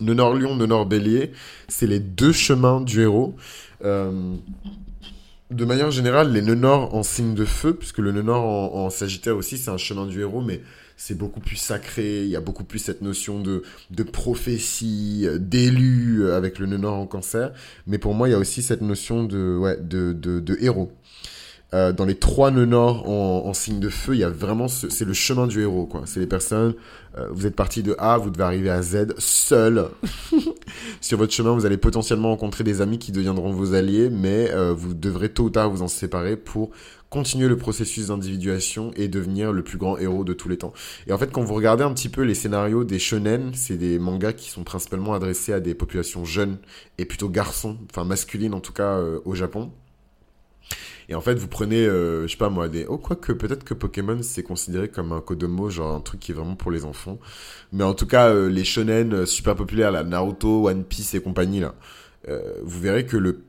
Nœud 0.00 0.14
nord 0.14 0.34
lion, 0.34 0.56
nœud 0.56 0.66
nord 0.66 0.86
bélier, 0.86 1.32
c'est 1.68 1.86
les 1.86 2.00
deux 2.00 2.32
chemins 2.32 2.80
du 2.80 3.02
héros. 3.02 3.34
De 5.50 5.64
manière 5.64 5.90
générale, 5.90 6.32
les 6.32 6.42
nœuds 6.42 6.54
nord 6.54 6.94
en 6.94 7.02
signe 7.02 7.34
de 7.34 7.44
feu, 7.44 7.74
puisque 7.74 7.98
le 7.98 8.12
nœud 8.12 8.22
nord 8.22 8.74
en, 8.76 8.90
sagittaire 8.90 9.36
aussi, 9.36 9.58
c'est 9.58 9.70
un 9.70 9.76
chemin 9.76 10.06
du 10.06 10.20
héros, 10.20 10.40
mais 10.40 10.60
c'est 10.96 11.16
beaucoup 11.16 11.40
plus 11.40 11.56
sacré, 11.56 12.22
il 12.22 12.28
y 12.28 12.36
a 12.36 12.40
beaucoup 12.40 12.64
plus 12.64 12.78
cette 12.78 13.02
notion 13.02 13.40
de, 13.40 13.62
de 13.90 14.02
prophétie, 14.02 15.22
euh, 15.24 15.38
d'élu 15.38 16.22
euh, 16.22 16.36
avec 16.36 16.58
le 16.58 16.66
nœud 16.66 16.78
nord 16.78 16.96
en 16.96 17.06
cancer, 17.06 17.52
mais 17.86 17.98
pour 17.98 18.14
moi, 18.14 18.28
il 18.28 18.32
y 18.32 18.34
a 18.34 18.38
aussi 18.38 18.62
cette 18.62 18.80
notion 18.80 19.24
de, 19.24 19.56
ouais, 19.56 19.76
de, 19.80 20.12
de 20.12 20.56
héros. 20.60 20.92
Euh, 21.74 21.92
dans 21.92 22.04
les 22.04 22.14
trois 22.14 22.52
nœuds 22.52 22.64
nord 22.64 23.08
en, 23.08 23.48
en 23.48 23.52
signe 23.52 23.80
de 23.80 23.88
feu, 23.88 24.14
il 24.14 24.20
y 24.20 24.24
a 24.24 24.30
vraiment 24.30 24.68
ce, 24.68 24.88
c'est 24.88 25.04
le 25.04 25.12
chemin 25.12 25.48
du 25.48 25.62
héros, 25.62 25.86
quoi. 25.86 26.02
C'est 26.06 26.20
les 26.20 26.26
personnes, 26.28 26.74
euh, 27.18 27.26
vous 27.32 27.44
êtes 27.44 27.56
parti 27.56 27.82
de 27.82 27.96
A, 27.98 28.18
vous 28.18 28.30
devez 28.30 28.44
arriver 28.44 28.70
à 28.70 28.82
Z 28.82 29.14
seul. 29.18 29.88
Sur 31.00 31.18
votre 31.18 31.32
chemin, 31.32 31.52
vous 31.54 31.66
allez 31.66 31.76
potentiellement 31.76 32.28
rencontrer 32.28 32.62
des 32.62 32.80
amis 32.82 32.98
qui 32.98 33.10
deviendront 33.10 33.50
vos 33.50 33.74
alliés, 33.74 34.10
mais 34.10 34.48
euh, 34.52 34.72
vous 34.72 34.94
devrez 34.94 35.28
tôt 35.28 35.44
ou 35.44 35.50
tard 35.50 35.68
vous 35.68 35.82
en 35.82 35.88
séparer 35.88 36.36
pour 36.36 36.70
continuer 37.10 37.48
le 37.48 37.56
processus 37.56 38.08
d'individuation 38.08 38.92
et 38.94 39.08
devenir 39.08 39.52
le 39.52 39.64
plus 39.64 39.78
grand 39.78 39.98
héros 39.98 40.22
de 40.22 40.34
tous 40.34 40.48
les 40.48 40.58
temps. 40.58 40.72
Et 41.08 41.12
en 41.12 41.18
fait, 41.18 41.32
quand 41.32 41.42
vous 41.42 41.54
regardez 41.54 41.82
un 41.82 41.92
petit 41.92 42.08
peu 42.08 42.22
les 42.22 42.34
scénarios 42.34 42.84
des 42.84 43.00
shonen, 43.00 43.50
c'est 43.54 43.76
des 43.76 43.98
mangas 43.98 44.34
qui 44.34 44.50
sont 44.50 44.62
principalement 44.62 45.14
adressés 45.14 45.52
à 45.52 45.58
des 45.58 45.74
populations 45.74 46.24
jeunes 46.24 46.58
et 46.98 47.04
plutôt 47.06 47.28
garçons, 47.28 47.76
enfin 47.90 48.04
masculines 48.04 48.54
en 48.54 48.60
tout 48.60 48.72
cas 48.72 49.00
au 49.24 49.34
Japon. 49.34 49.72
Et 51.08 51.14
en 51.14 51.20
fait, 51.20 51.34
vous 51.34 51.48
prenez, 51.48 51.86
euh, 51.86 52.26
je 52.26 52.32
sais 52.32 52.36
pas 52.36 52.48
moi, 52.48 52.68
des... 52.68 52.86
Oh, 52.86 52.98
quoi 52.98 53.16
que 53.16 53.32
peut-être 53.32 53.64
que 53.64 53.74
Pokémon, 53.74 54.18
c'est 54.22 54.42
considéré 54.42 54.88
comme 54.88 55.12
un 55.12 55.20
Kodomo, 55.20 55.70
genre 55.70 55.94
un 55.94 56.00
truc 56.00 56.20
qui 56.20 56.32
est 56.32 56.34
vraiment 56.34 56.56
pour 56.56 56.70
les 56.70 56.84
enfants. 56.84 57.18
Mais 57.72 57.84
en 57.84 57.94
tout 57.94 58.06
cas, 58.06 58.30
euh, 58.30 58.48
les 58.48 58.64
shonen 58.64 59.12
euh, 59.14 59.26
super 59.26 59.54
populaires, 59.54 59.92
là, 59.92 60.02
Naruto, 60.02 60.68
One 60.68 60.84
Piece 60.84 61.14
et 61.14 61.20
compagnie, 61.20 61.60
là, 61.60 61.74
vous 62.64 62.80
verrez 62.80 63.06
que 63.06 63.16
le 63.16 63.44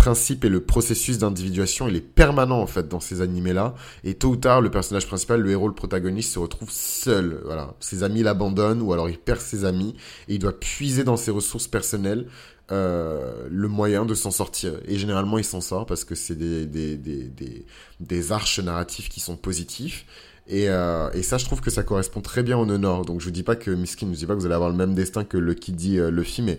principe 0.00 0.46
et 0.46 0.48
le 0.48 0.60
processus 0.60 1.18
d'individuation, 1.18 1.86
il 1.86 1.94
est 1.94 2.00
permanent, 2.00 2.58
en 2.58 2.66
fait, 2.66 2.88
dans 2.88 3.00
ces 3.00 3.20
animés-là. 3.20 3.74
Et 4.02 4.14
tôt 4.14 4.30
ou 4.30 4.36
tard, 4.36 4.62
le 4.62 4.70
personnage 4.70 5.06
principal, 5.06 5.42
le 5.42 5.50
héros, 5.50 5.68
le 5.68 5.74
protagoniste, 5.74 6.32
se 6.32 6.38
retrouve 6.38 6.70
seul. 6.70 7.42
Voilà. 7.44 7.74
Ses 7.80 8.02
amis 8.02 8.22
l'abandonnent, 8.22 8.80
ou 8.80 8.94
alors 8.94 9.10
il 9.10 9.18
perd 9.18 9.40
ses 9.40 9.66
amis, 9.66 9.94
et 10.26 10.36
il 10.36 10.38
doit 10.38 10.58
puiser 10.58 11.04
dans 11.04 11.18
ses 11.18 11.30
ressources 11.30 11.68
personnelles 11.68 12.28
euh, 12.72 13.46
le 13.50 13.68
moyen 13.68 14.06
de 14.06 14.14
s'en 14.14 14.30
sortir. 14.30 14.72
Et 14.86 14.96
généralement, 14.96 15.36
il 15.36 15.44
s'en 15.44 15.60
sort 15.60 15.84
parce 15.84 16.04
que 16.04 16.14
c'est 16.14 16.34
des, 16.38 18.32
arches 18.32 18.60
narratifs 18.60 19.10
qui 19.10 19.20
sont 19.20 19.36
positifs. 19.36 20.06
Et, 20.46 20.70
euh, 20.70 21.10
et 21.12 21.22
ça, 21.22 21.36
je 21.36 21.44
trouve 21.44 21.60
que 21.60 21.70
ça 21.70 21.82
correspond 21.82 22.22
très 22.22 22.42
bien 22.42 22.56
au 22.56 22.64
nœud 22.64 22.78
nord. 22.78 23.04
Donc, 23.04 23.20
je 23.20 23.26
vous 23.26 23.30
dis 23.30 23.42
pas 23.42 23.54
que 23.54 23.70
Miskin, 23.70 24.06
je 24.06 24.12
vous 24.12 24.16
dis 24.16 24.26
pas 24.26 24.32
que 24.32 24.38
vous 24.38 24.46
allez 24.46 24.54
avoir 24.54 24.70
le 24.70 24.76
même 24.76 24.94
destin 24.94 25.24
que 25.24 25.36
le 25.36 25.52
qui 25.52 25.72
dit 25.72 25.98
euh, 25.98 26.10
Luffy, 26.10 26.40
mais 26.40 26.58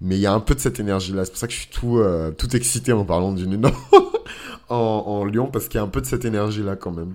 mais 0.00 0.16
il 0.16 0.20
y 0.20 0.26
a 0.26 0.32
un 0.32 0.40
peu 0.40 0.54
de 0.54 0.60
cette 0.60 0.80
énergie-là. 0.80 1.24
C'est 1.24 1.30
pour 1.32 1.38
ça 1.38 1.46
que 1.46 1.52
je 1.52 1.58
suis 1.58 1.70
tout 1.70 1.98
euh, 1.98 2.30
tout 2.30 2.54
excité 2.54 2.92
en 2.92 3.04
parlant 3.04 3.32
du 3.32 3.46
nord 3.46 3.72
en, 4.68 5.24
Lyon 5.24 5.48
parce 5.52 5.68
qu'il 5.68 5.78
y 5.78 5.80
a 5.80 5.84
un 5.84 5.88
peu 5.88 6.00
de 6.00 6.06
cette 6.06 6.24
énergie-là 6.24 6.76
quand 6.76 6.92
même. 6.92 7.14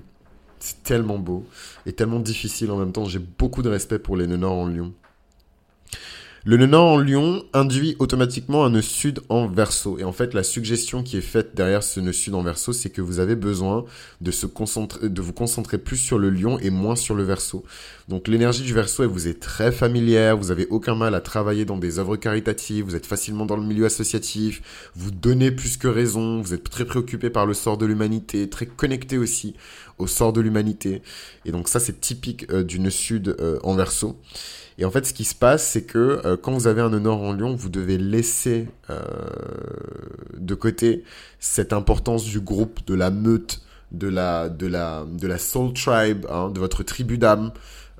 C'est 0.59 0.83
tellement 0.83 1.17
beau 1.17 1.45
et 1.85 1.93
tellement 1.93 2.19
difficile 2.19 2.71
en 2.71 2.77
même 2.77 2.91
temps. 2.91 3.05
J'ai 3.05 3.19
beaucoup 3.19 3.61
de 3.61 3.69
respect 3.69 3.99
pour 3.99 4.17
les 4.17 4.27
nord 4.27 4.53
en 4.53 4.67
Lyon. 4.67 4.93
Le 6.45 6.57
nœud 6.57 6.65
nord 6.65 6.87
en 6.87 6.97
lion 6.97 7.45
induit 7.53 7.95
automatiquement 7.99 8.65
un 8.65 8.71
nœud 8.71 8.81
sud 8.81 9.21
en 9.29 9.47
verso. 9.47 9.97
Et 9.97 10.03
en 10.03 10.11
fait, 10.11 10.33
la 10.33 10.43
suggestion 10.43 11.01
qui 11.01 11.15
est 11.15 11.21
faite 11.21 11.55
derrière 11.55 11.83
ce 11.83 12.01
nœud 12.01 12.11
sud 12.11 12.35
en 12.35 12.43
verso, 12.43 12.73
c'est 12.73 12.89
que 12.89 13.01
vous 13.01 13.19
avez 13.19 13.37
besoin 13.37 13.85
de, 14.19 14.29
se 14.29 14.45
concentrer, 14.45 15.07
de 15.07 15.21
vous 15.21 15.31
concentrer 15.31 15.77
plus 15.77 15.95
sur 15.95 16.19
le 16.19 16.29
lion 16.29 16.59
et 16.59 16.69
moins 16.69 16.97
sur 16.97 17.15
le 17.15 17.23
verso. 17.23 17.63
Donc 18.09 18.27
l'énergie 18.27 18.63
du 18.63 18.73
verso, 18.73 19.03
elle 19.03 19.09
vous 19.09 19.29
est 19.29 19.39
très 19.39 19.71
familière, 19.71 20.35
vous 20.35 20.51
avez 20.51 20.67
aucun 20.69 20.95
mal 20.95 21.15
à 21.15 21.21
travailler 21.21 21.63
dans 21.63 21.77
des 21.77 21.97
œuvres 21.97 22.17
caritatives, 22.17 22.83
vous 22.83 22.97
êtes 22.97 23.05
facilement 23.05 23.45
dans 23.45 23.55
le 23.55 23.63
milieu 23.63 23.85
associatif, 23.85 24.91
vous 24.95 25.11
donnez 25.11 25.49
plus 25.49 25.77
que 25.77 25.87
raison, 25.87 26.41
vous 26.41 26.53
êtes 26.53 26.69
très 26.69 26.83
préoccupé 26.83 27.29
par 27.29 27.45
le 27.45 27.53
sort 27.53 27.77
de 27.77 27.85
l'humanité, 27.85 28.49
très 28.49 28.65
connecté 28.65 29.17
aussi 29.17 29.55
au 29.97 30.07
sort 30.07 30.33
de 30.33 30.41
l'humanité. 30.41 31.03
Et 31.45 31.53
donc 31.53 31.69
ça, 31.69 31.79
c'est 31.79 32.01
typique 32.01 32.51
euh, 32.51 32.63
du 32.63 32.81
nœud 32.81 32.89
sud 32.89 33.37
euh, 33.39 33.59
en 33.63 33.75
verso. 33.75 34.19
Et 34.77 34.85
en 34.85 34.91
fait, 34.91 35.05
ce 35.05 35.13
qui 35.13 35.23
se 35.23 35.35
passe, 35.35 35.65
c'est 35.65 35.83
que 35.83 36.21
euh, 36.25 36.37
quand 36.37 36.51
vous 36.51 36.67
avez 36.67 36.81
un 36.81 36.89
nord 36.89 37.21
en 37.21 37.33
lion, 37.33 37.55
vous 37.55 37.69
devez 37.69 37.97
laisser 37.97 38.67
euh, 38.89 38.99
de 40.37 40.55
côté 40.55 41.03
cette 41.39 41.73
importance 41.73 42.23
du 42.25 42.39
groupe, 42.39 42.85
de 42.87 42.95
la 42.95 43.11
meute, 43.11 43.61
de 43.91 44.07
la, 44.07 44.49
de 44.49 44.67
la, 44.67 45.05
de 45.07 45.27
la 45.27 45.37
soul 45.37 45.73
tribe, 45.73 46.25
hein, 46.29 46.49
de 46.49 46.59
votre 46.59 46.83
tribu 46.83 47.17
d'âme. 47.17 47.51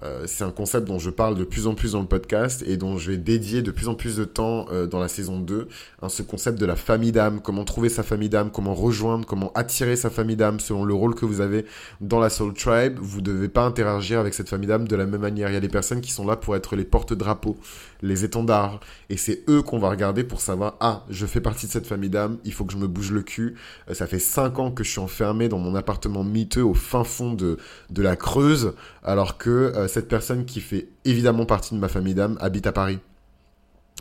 Euh, 0.04 0.24
c'est 0.26 0.44
un 0.44 0.52
concept 0.52 0.88
dont 0.88 1.00
je 1.00 1.10
parle 1.10 1.36
de 1.36 1.44
plus 1.44 1.68
en 1.68 1.76
plus 1.76 1.94
dans 1.94 2.02
le 2.02 2.08
podcast 2.08 2.64
et 2.68 2.78
dont 2.78 2.98
je 2.98 3.12
vais 3.12 3.18
dédier 3.18 3.62
de 3.62 3.72
plus 3.72 3.88
en 3.88 3.96
plus 3.96 4.18
de 4.18 4.26
temps 4.26 4.66
euh, 4.72 4.86
dans 4.86 5.00
la 5.00 5.08
saison 5.08 5.40
2. 5.40 5.68
Hein, 6.02 6.10
ce 6.10 6.24
concept 6.24 6.60
de 6.60 6.66
la 6.66 6.76
famille 6.76 7.12
d'âme, 7.12 7.40
comment 7.42 7.64
trouver 7.64 7.90
sa 7.90 8.04
famille 8.04 8.30
d'âme, 8.30 8.52
comment 8.52 8.74
rejoindre, 8.74 9.26
comment 9.26 9.52
attirer 9.54 9.96
sa 9.96 10.10
famille 10.10 10.36
d'âme 10.36 10.60
selon 10.60 10.84
le 10.84 10.94
rôle 10.94 11.16
que 11.16 11.26
vous 11.26 11.42
avez 11.42 11.66
dans 12.02 12.20
la 12.20 12.30
Soul 12.30 12.54
Tribe. 12.54 12.98
Vous 13.00 13.22
ne 13.22 13.26
devez 13.26 13.50
pas 13.50 13.64
interagir 13.64 14.20
avec 14.20 14.34
cette 14.34 14.50
famille 14.50 14.68
d'âme 14.68 14.88
de 14.88 14.96
la 14.96 15.06
même 15.06 15.22
manière. 15.22 15.50
Il 15.50 15.54
y 15.54 15.58
a 15.58 15.62
des 15.62 15.70
personnes 15.70 16.02
qui 16.02 16.12
sont 16.12 16.26
là 16.26 16.36
pour 16.36 16.56
être 16.56 16.76
les 16.76 16.86
porte-drapeaux, 16.86 17.58
les 18.04 18.24
étendards. 18.24 18.80
Et 19.10 19.18
c'est 19.18 19.44
eux 19.50 19.64
qu'on 19.64 19.80
va 19.80 19.90
regarder 19.90 20.24
pour 20.24 20.42
savoir, 20.42 20.76
ah, 20.80 21.04
je 21.10 21.26
fais 21.26 21.42
partie 21.42 21.66
de 21.66 21.72
cette 21.72 21.88
famille 21.88 22.12
d'âme, 22.12 22.38
il 22.46 22.54
faut 22.54 22.66
que 22.66 22.74
je 22.74 22.78
me 22.78 22.88
bouge 22.88 23.12
le 23.12 23.24
cul. 23.24 23.56
Euh, 23.90 23.96
ça 23.96 24.06
fait 24.06 24.20
5 24.20 24.60
ans 24.60 24.70
que 24.70 24.84
je 24.84 24.92
suis 24.92 25.00
enfermé 25.00 25.50
dans 25.50 25.58
mon 25.58 25.74
appartement 25.74 26.24
miteux 26.24 26.64
au 26.64 26.76
fin 26.76 27.04
fond 27.04 27.34
de, 27.34 27.58
de 27.90 28.02
la 28.04 28.16
Creuse, 28.16 28.74
alors 29.04 29.40
que 29.40 29.74
cette 29.88 30.08
personne 30.08 30.46
qui 30.46 30.60
fait 30.60 30.90
évidemment 31.06 31.46
partie 31.46 31.74
de 31.74 31.80
ma 31.80 31.88
famille 31.88 32.14
d'âme 32.14 32.38
habite 32.40 32.68
à 32.68 32.72
Paris. 32.72 33.00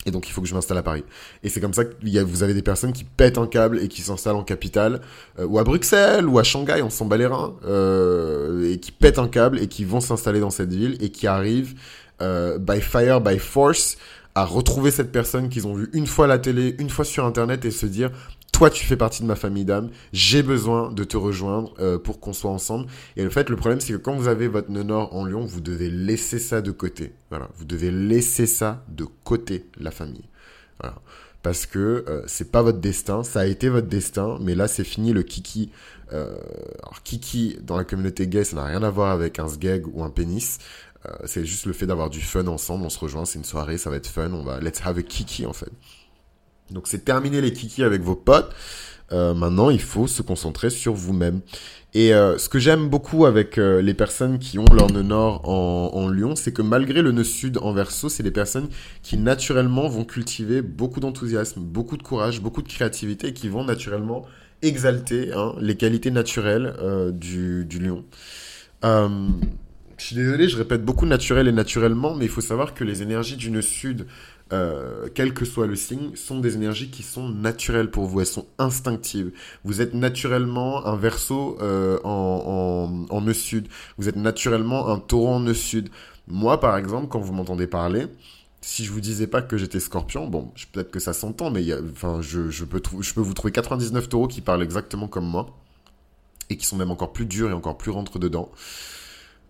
Et 0.05 0.11
donc 0.11 0.29
il 0.29 0.33
faut 0.33 0.43
que 0.43 0.49
je 0.49 0.55
m'installe 0.55 0.79
à 0.79 0.83
Paris. 0.83 1.05
Et 1.43 1.49
c'est 1.49 1.61
comme 1.61 1.75
ça 1.75 1.85
que 1.85 2.23
vous 2.25 2.43
avez 2.43 2.55
des 2.55 2.63
personnes 2.63 2.93
qui 2.93 3.05
pètent 3.05 3.39
un 3.39 3.47
câble 3.47 3.79
et 3.79 3.89
qui 3.89 4.03
s'installent 4.03 4.37
en 4.37 4.43
capitale, 4.43 5.01
euh, 5.39 5.47
ou 5.47 5.59
à 5.59 5.65
Bruxelles, 5.65 6.27
ou 6.27 6.39
à 6.39 6.43
Shanghai, 6.43 6.83
on 6.83 6.91
s'en 6.91 7.07
bat 7.07 7.17
les 7.17 7.27
reins, 7.27 7.55
euh, 7.65 8.73
et 8.73 8.79
qui 8.79 8.91
pètent 8.91 9.19
un 9.19 9.29
câble 9.29 9.61
et 9.61 9.69
qui 9.69 9.85
vont 9.85 10.01
s'installer 10.01 10.41
dans 10.41 10.51
cette 10.51 10.73
ville 10.73 10.97
et 11.01 11.11
qui 11.11 11.27
arrivent 11.27 11.75
euh, 12.23 12.59
by 12.59 12.81
fire, 12.81 13.21
by 13.21 13.39
force 13.39 13.99
à 14.35 14.45
retrouver 14.45 14.91
cette 14.91 15.13
personne 15.13 15.49
qu'ils 15.49 15.67
ont 15.67 15.75
vue 15.75 15.91
une 15.93 16.07
fois 16.07 16.25
à 16.25 16.29
la 16.29 16.39
télé, 16.39 16.75
une 16.79 16.89
fois 16.89 17.05
sur 17.05 17.27
Internet 17.27 17.65
et 17.65 17.71
se 17.71 17.87
dire 17.87 18.11
toi 18.53 18.71
tu 18.71 18.85
fais 18.85 18.97
partie 18.97 19.23
de 19.23 19.27
ma 19.27 19.35
famille 19.35 19.65
d'âme, 19.65 19.91
j'ai 20.13 20.43
besoin 20.43 20.93
de 20.93 21.05
te 21.05 21.17
rejoindre 21.17 21.75
euh, 21.81 21.99
pour 21.99 22.21
qu'on 22.21 22.33
soit 22.33 22.51
ensemble. 22.51 22.87
Et 23.17 23.27
en 23.27 23.31
fait, 23.31 23.51
le 23.51 23.57
problème 23.57 23.81
c'est 23.81 23.95
que 23.95 23.99
quand 23.99 24.15
vous 24.15 24.29
avez 24.29 24.47
votre 24.47 24.71
nœud 24.71 24.85
nord 24.85 25.15
en 25.17 25.25
Lyon, 25.25 25.45
vous 25.45 25.61
devez 25.61 25.91
laisser 25.91 26.39
ça 26.39 26.61
de 26.61 26.71
côté. 26.71 27.13
Voilà, 27.31 27.49
vous 27.57 27.65
devez 27.65 27.91
laisser 27.91 28.47
ça 28.47 28.85
de 28.89 29.05
côté, 29.25 29.67
la 29.81 29.91
famille. 29.91 30.29
Voilà. 30.81 30.97
Parce 31.43 31.67
que 31.67 32.05
euh, 32.09 32.23
c'est 32.27 32.53
pas 32.53 32.63
votre 32.63 32.79
destin, 32.79 33.25
ça 33.25 33.41
a 33.41 33.47
été 33.47 33.69
votre 33.69 33.89
destin, 33.89 34.39
mais 34.41 34.55
là 34.55 34.69
c'est 34.69 34.85
fini 34.85 35.13
le 35.13 35.23
kiki. 35.23 35.73
Euh, 36.13 36.37
alors 36.83 37.03
kiki 37.03 37.59
dans 37.63 37.77
la 37.77 37.85
communauté 37.85 38.29
gay, 38.29 38.45
ça 38.45 38.57
n'a 38.57 38.65
rien 38.65 38.83
à 38.83 38.91
voir 38.91 39.11
avec 39.11 39.39
un 39.39 39.49
sgeg 39.49 39.87
ou 39.93 40.05
un 40.05 40.11
pénis. 40.11 40.59
Euh, 41.07 41.11
c'est 41.25 41.45
juste 41.45 41.67
le 41.67 41.73
fait 41.73 41.87
d'avoir 41.87 42.11
du 42.11 42.21
fun 42.21 42.47
ensemble, 42.47 42.85
on 42.85 42.91
se 42.91 42.99
rejoint, 42.99 43.25
c'est 43.25 43.39
une 43.39 43.45
soirée, 43.45 43.79
ça 43.79 43.91
va 43.91 43.97
être 43.97 44.07
fun, 44.07 44.33
on 44.33 44.45
va 44.45 44.61
let's 44.61 44.81
have 44.85 44.99
a 44.99 45.03
kiki 45.03 45.47
en 45.47 45.53
fait. 45.53 45.71
Donc 46.71 46.87
c'est 46.87 47.05
terminer 47.05 47.41
les 47.41 47.53
kiki 47.53 47.83
avec 47.83 48.03
vos 48.03 48.15
potes. 48.15 48.55
Euh, 49.13 49.35
maintenant, 49.35 49.71
il 49.71 49.81
faut 49.81 50.07
se 50.07 50.23
concentrer 50.23 50.71
sur 50.71 50.95
vous-même. 50.95 51.41
Et 51.95 52.15
euh, 52.15 52.39
ce 52.39 52.49
que 52.49 52.59
j'aime 52.59 52.89
beaucoup 52.89 53.27
avec 53.27 53.59
euh, 53.59 53.83
les 53.83 53.93
personnes 53.93 54.39
qui 54.39 54.59
ont 54.59 54.65
leur 54.73 54.91
nœud 54.91 55.03
nord 55.03 55.47
en, 55.47 55.91
en 55.93 56.09
Lyon, 56.09 56.35
c'est 56.35 56.53
que 56.53 56.63
malgré 56.63 57.03
le 57.03 57.13
nœud 57.13 57.25
sud 57.25 57.59
en 57.59 57.73
verso, 57.73 58.09
c'est 58.09 58.23
des 58.23 58.31
personnes 58.31 58.69
qui 59.03 59.19
naturellement 59.19 59.89
vont 59.89 60.05
cultiver 60.05 60.63
beaucoup 60.63 61.01
d'enthousiasme, 61.01 61.61
beaucoup 61.61 61.99
de 61.99 62.03
courage, 62.03 62.41
beaucoup 62.41 62.63
de 62.63 62.69
créativité 62.69 63.29
et 63.29 63.33
qui 63.35 63.49
vont 63.49 63.65
naturellement 63.65 64.25
exalter 64.63 65.33
hein, 65.35 65.55
les 65.61 65.77
qualités 65.77 66.11
naturelles 66.11 66.75
du, 67.13 67.67
du 67.67 67.79
lion. 67.79 68.05
Je 70.03 70.09
suis 70.09 70.17
désolé, 70.17 70.49
je 70.49 70.57
répète 70.57 70.85
beaucoup 70.85 71.07
naturel 71.07 71.47
et 71.47 71.53
naturellement, 71.53 72.17
mais 72.17 72.25
il 72.25 72.31
faut 72.31 72.41
savoir 72.41 72.75
que 72.75 72.83
les 72.83 73.03
énergies 73.03 73.37
du 73.37 73.53
nœud 73.53 73.63
sud 73.63 74.07
euh, 74.53 75.07
quel 75.15 75.33
que 75.33 75.45
soit 75.45 75.69
le 75.69 75.77
signe, 75.77 76.15
sont 76.17 76.41
des 76.41 76.57
énergies 76.57 76.91
qui 76.91 77.05
sont 77.05 77.29
naturelles 77.29 77.91
pour 77.91 78.07
vous, 78.07 78.21
elles 78.21 78.27
sont 78.27 78.47
instinctives. 78.59 79.31
Vous 79.65 79.81
êtes 79.81 79.95
naturellement 79.95 80.85
un 80.85 80.97
verso 80.97 81.57
euh, 81.63 81.99
en, 82.05 83.07
en, 83.09 83.15
en 83.15 83.21
nœud 83.21 83.33
sud, 83.33 83.69
vous 83.97 84.09
êtes 84.09 84.17
naturellement 84.17 84.89
un 84.89 84.99
taureau 84.99 85.29
en 85.29 85.41
nœud 85.41 85.55
sud. 85.55 85.89
Moi, 86.27 86.59
par 86.59 86.77
exemple, 86.77 87.07
quand 87.09 87.21
vous 87.21 87.33
m'entendez 87.33 87.69
parler, 87.69 88.09
si 88.61 88.85
je 88.85 88.93
vous 88.93 89.01
disais 89.01 89.29
pas 89.29 89.41
que 89.41 89.57
j'étais 89.57 89.81
scorpion, 89.81 90.27
bon, 90.27 90.53
peut-être 90.73 90.91
que 90.91 91.01
ça 91.01 91.13
s'entend, 91.13 91.51
mais 91.51 91.63
y 91.63 91.73
a, 91.73 91.79
enfin, 91.93 92.21
je, 92.21 92.51
je, 92.51 92.65
peux 92.65 92.83
je 93.01 93.15
peux 93.15 93.21
vous 93.21 93.35
trouver 93.35 93.53
99 93.53 94.09
taureaux 94.09 94.29
qui 94.29 94.41
parlent 94.41 94.63
exactement 94.63 95.07
comme 95.07 95.27
moi, 95.27 95.47
et 96.51 96.57
qui 96.57 96.67
sont 96.67 96.77
même 96.77 96.91
encore 96.91 97.13
plus 97.13 97.25
durs 97.25 97.49
et 97.49 97.55
encore 97.55 97.79
plus 97.79 97.93
rentre 97.93 98.19
dedans. 98.19 98.51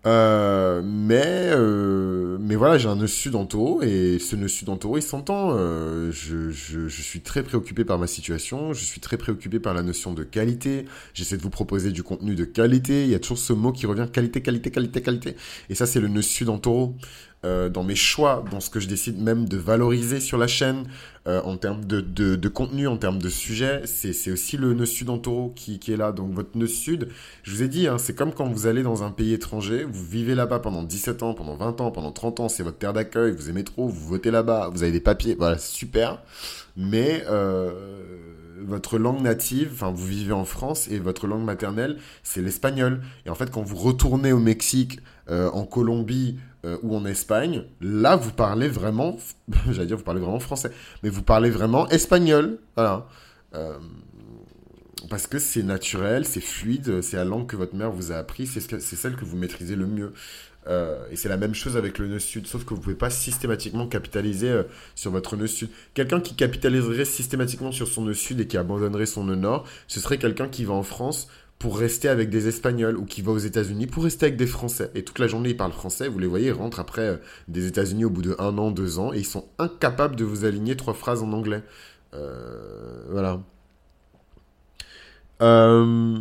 Euh, 0.04 0.82
mais 0.84 1.22
euh, 1.24 2.36
mais 2.40 2.56
voilà, 2.56 2.76
j'ai 2.76 2.88
un 2.88 2.96
nœud 2.96 3.06
sud 3.06 3.36
en 3.36 3.46
taureau 3.46 3.82
et 3.82 4.18
ce 4.18 4.34
nœud 4.34 4.48
sud 4.48 4.68
en 4.68 4.76
taureau, 4.76 4.98
il 4.98 5.02
s'entend. 5.02 5.50
Euh, 5.52 6.10
je, 6.10 6.50
je, 6.50 6.88
je, 6.88 7.02
suis 7.02 7.20
très 7.20 7.44
préoccupé 7.44 7.84
par 7.84 8.00
ma 8.00 8.08
situation, 8.08 8.72
je 8.72 8.84
suis 8.84 9.00
très 9.00 9.16
préoccupé 9.16 9.60
par 9.60 9.74
la 9.74 9.82
notion 9.82 10.12
de 10.12 10.24
qualité. 10.24 10.86
J'essaie 11.14 11.36
de 11.36 11.42
vous 11.42 11.50
proposer 11.50 11.92
du 11.92 12.02
contenu 12.02 12.34
de 12.34 12.44
qualité. 12.44 13.04
Il 13.04 13.10
y 13.10 13.14
a 13.14 13.20
toujours 13.20 13.38
ce 13.38 13.52
mot 13.52 13.70
qui 13.70 13.86
revient 13.86 14.08
qualité, 14.12 14.42
qualité, 14.42 14.70
qualité, 14.72 15.02
qualité. 15.02 15.36
Et 15.70 15.76
ça, 15.76 15.86
c'est 15.86 16.00
le 16.00 16.08
nœud 16.08 16.22
sud 16.22 16.48
en 16.48 16.58
taureau. 16.58 16.96
Euh, 17.44 17.68
dans 17.68 17.82
mes 17.82 17.96
choix, 17.96 18.44
dans 18.52 18.60
ce 18.60 18.70
que 18.70 18.78
je 18.78 18.86
décide 18.86 19.20
même 19.20 19.48
de 19.48 19.56
valoriser 19.56 20.20
sur 20.20 20.38
la 20.38 20.46
chaîne, 20.46 20.84
euh, 21.26 21.40
en 21.42 21.56
termes 21.56 21.84
de, 21.84 22.00
de, 22.00 22.36
de, 22.36 22.48
contenu, 22.48 22.86
en 22.86 22.96
termes 22.96 23.20
de 23.20 23.28
sujet, 23.28 23.82
c'est 23.84 24.30
aussi 24.30 24.56
le 24.56 24.74
nœud 24.74 24.86
sud 24.86 25.10
en 25.10 25.18
taureau 25.18 25.52
qui, 25.54 25.80
qui, 25.80 25.92
est 25.92 25.96
là. 25.96 26.12
Donc 26.12 26.32
votre 26.32 26.56
nœud 26.56 26.68
sud, 26.68 27.08
je 27.42 27.50
vous 27.50 27.64
ai 27.64 27.68
dit, 27.68 27.88
hein, 27.88 27.98
c'est 27.98 28.14
comme 28.14 28.32
quand 28.32 28.46
vous 28.46 28.68
allez 28.68 28.84
dans 28.84 29.02
un 29.02 29.10
pays 29.10 29.32
étranger, 29.32 29.82
vous 29.82 30.04
vivez 30.04 30.36
là-bas 30.36 30.60
pendant 30.60 30.84
17 30.84 31.24
ans, 31.24 31.34
pendant 31.34 31.56
20 31.56 31.80
ans, 31.80 31.90
pendant 31.90 32.12
30 32.12 32.38
ans, 32.38 32.48
c'est 32.48 32.62
votre 32.62 32.78
terre 32.78 32.92
d'accueil, 32.92 33.32
vous 33.32 33.50
aimez 33.50 33.64
trop, 33.64 33.88
vous 33.88 34.06
votez 34.06 34.30
là-bas, 34.30 34.70
vous 34.72 34.84
avez 34.84 34.92
des 34.92 35.00
papiers, 35.00 35.34
voilà, 35.36 35.58
super. 35.58 36.22
Mais 36.76 37.24
euh, 37.28 37.70
votre 38.60 38.98
langue 38.98 39.20
native, 39.20 39.70
enfin 39.72 39.90
vous 39.90 40.06
vivez 40.06 40.32
en 40.32 40.44
France 40.44 40.88
et 40.88 40.98
votre 40.98 41.26
langue 41.26 41.44
maternelle, 41.44 41.98
c'est 42.22 42.42
l'espagnol. 42.42 43.02
Et 43.26 43.30
en 43.30 43.34
fait, 43.34 43.50
quand 43.50 43.62
vous 43.62 43.76
retournez 43.76 44.32
au 44.32 44.38
Mexique, 44.38 45.00
euh, 45.30 45.50
en 45.50 45.64
Colombie, 45.64 46.38
euh, 46.64 46.78
ou 46.82 46.96
en 46.96 47.04
Espagne, 47.04 47.64
là 47.80 48.16
vous 48.16 48.32
parlez 48.32 48.68
vraiment, 48.68 49.16
j'allais 49.70 49.86
dire 49.86 49.96
vous 49.96 50.04
parlez 50.04 50.20
vraiment 50.20 50.40
français, 50.40 50.70
mais 51.02 51.08
vous 51.08 51.22
parlez 51.22 51.50
vraiment 51.50 51.88
espagnol, 51.88 52.58
voilà. 52.76 53.06
Parce 55.10 55.26
que 55.26 55.38
c'est 55.38 55.64
naturel, 55.64 56.24
c'est 56.24 56.40
fluide, 56.40 57.02
c'est 57.02 57.16
la 57.16 57.24
langue 57.24 57.46
que 57.46 57.56
votre 57.56 57.74
mère 57.74 57.90
vous 57.90 58.12
a 58.12 58.16
appris, 58.16 58.46
c'est 58.46 58.80
celle 58.80 59.16
que 59.16 59.24
vous 59.24 59.36
maîtrisez 59.36 59.76
le 59.76 59.86
mieux. 59.86 60.12
Euh, 60.68 61.04
et 61.10 61.16
c'est 61.16 61.28
la 61.28 61.36
même 61.36 61.54
chose 61.54 61.76
avec 61.76 61.98
le 61.98 62.06
nœud 62.06 62.18
sud, 62.18 62.46
sauf 62.46 62.64
que 62.64 62.74
vous 62.74 62.80
pouvez 62.80 62.94
pas 62.94 63.10
systématiquement 63.10 63.86
capitaliser 63.86 64.50
euh, 64.50 64.62
sur 64.94 65.10
votre 65.10 65.36
nœud 65.36 65.46
sud. 65.46 65.70
Quelqu'un 65.94 66.20
qui 66.20 66.34
capitaliserait 66.34 67.04
systématiquement 67.04 67.72
sur 67.72 67.88
son 67.88 68.02
nœud 68.02 68.14
sud 68.14 68.40
et 68.40 68.46
qui 68.46 68.56
abandonnerait 68.56 69.06
son 69.06 69.24
nœud 69.24 69.34
nord, 69.36 69.66
ce 69.88 70.00
serait 70.00 70.18
quelqu'un 70.18 70.48
qui 70.48 70.64
va 70.64 70.74
en 70.74 70.82
France 70.82 71.28
pour 71.58 71.78
rester 71.78 72.08
avec 72.08 72.28
des 72.30 72.48
Espagnols 72.48 72.96
ou 72.96 73.04
qui 73.04 73.22
va 73.22 73.32
aux 73.32 73.38
États-Unis 73.38 73.86
pour 73.86 74.04
rester 74.04 74.26
avec 74.26 74.36
des 74.36 74.46
Français. 74.46 74.90
Et 74.94 75.04
toute 75.04 75.18
la 75.18 75.28
journée, 75.28 75.50
ils 75.50 75.56
parlent 75.56 75.72
français. 75.72 76.08
Vous 76.08 76.18
les 76.18 76.26
voyez, 76.26 76.48
ils 76.48 76.52
rentrent 76.52 76.80
après 76.80 77.02
euh, 77.02 77.16
des 77.48 77.66
États-Unis 77.66 78.04
au 78.04 78.10
bout 78.10 78.22
de 78.22 78.36
un 78.38 78.56
an, 78.58 78.70
deux 78.70 78.98
ans, 78.98 79.12
et 79.12 79.18
ils 79.18 79.26
sont 79.26 79.46
incapables 79.58 80.16
de 80.16 80.24
vous 80.24 80.44
aligner 80.44 80.76
trois 80.76 80.94
phrases 80.94 81.22
en 81.22 81.32
anglais. 81.32 81.62
Voilà. 83.10 83.40
Euh, 85.42 86.18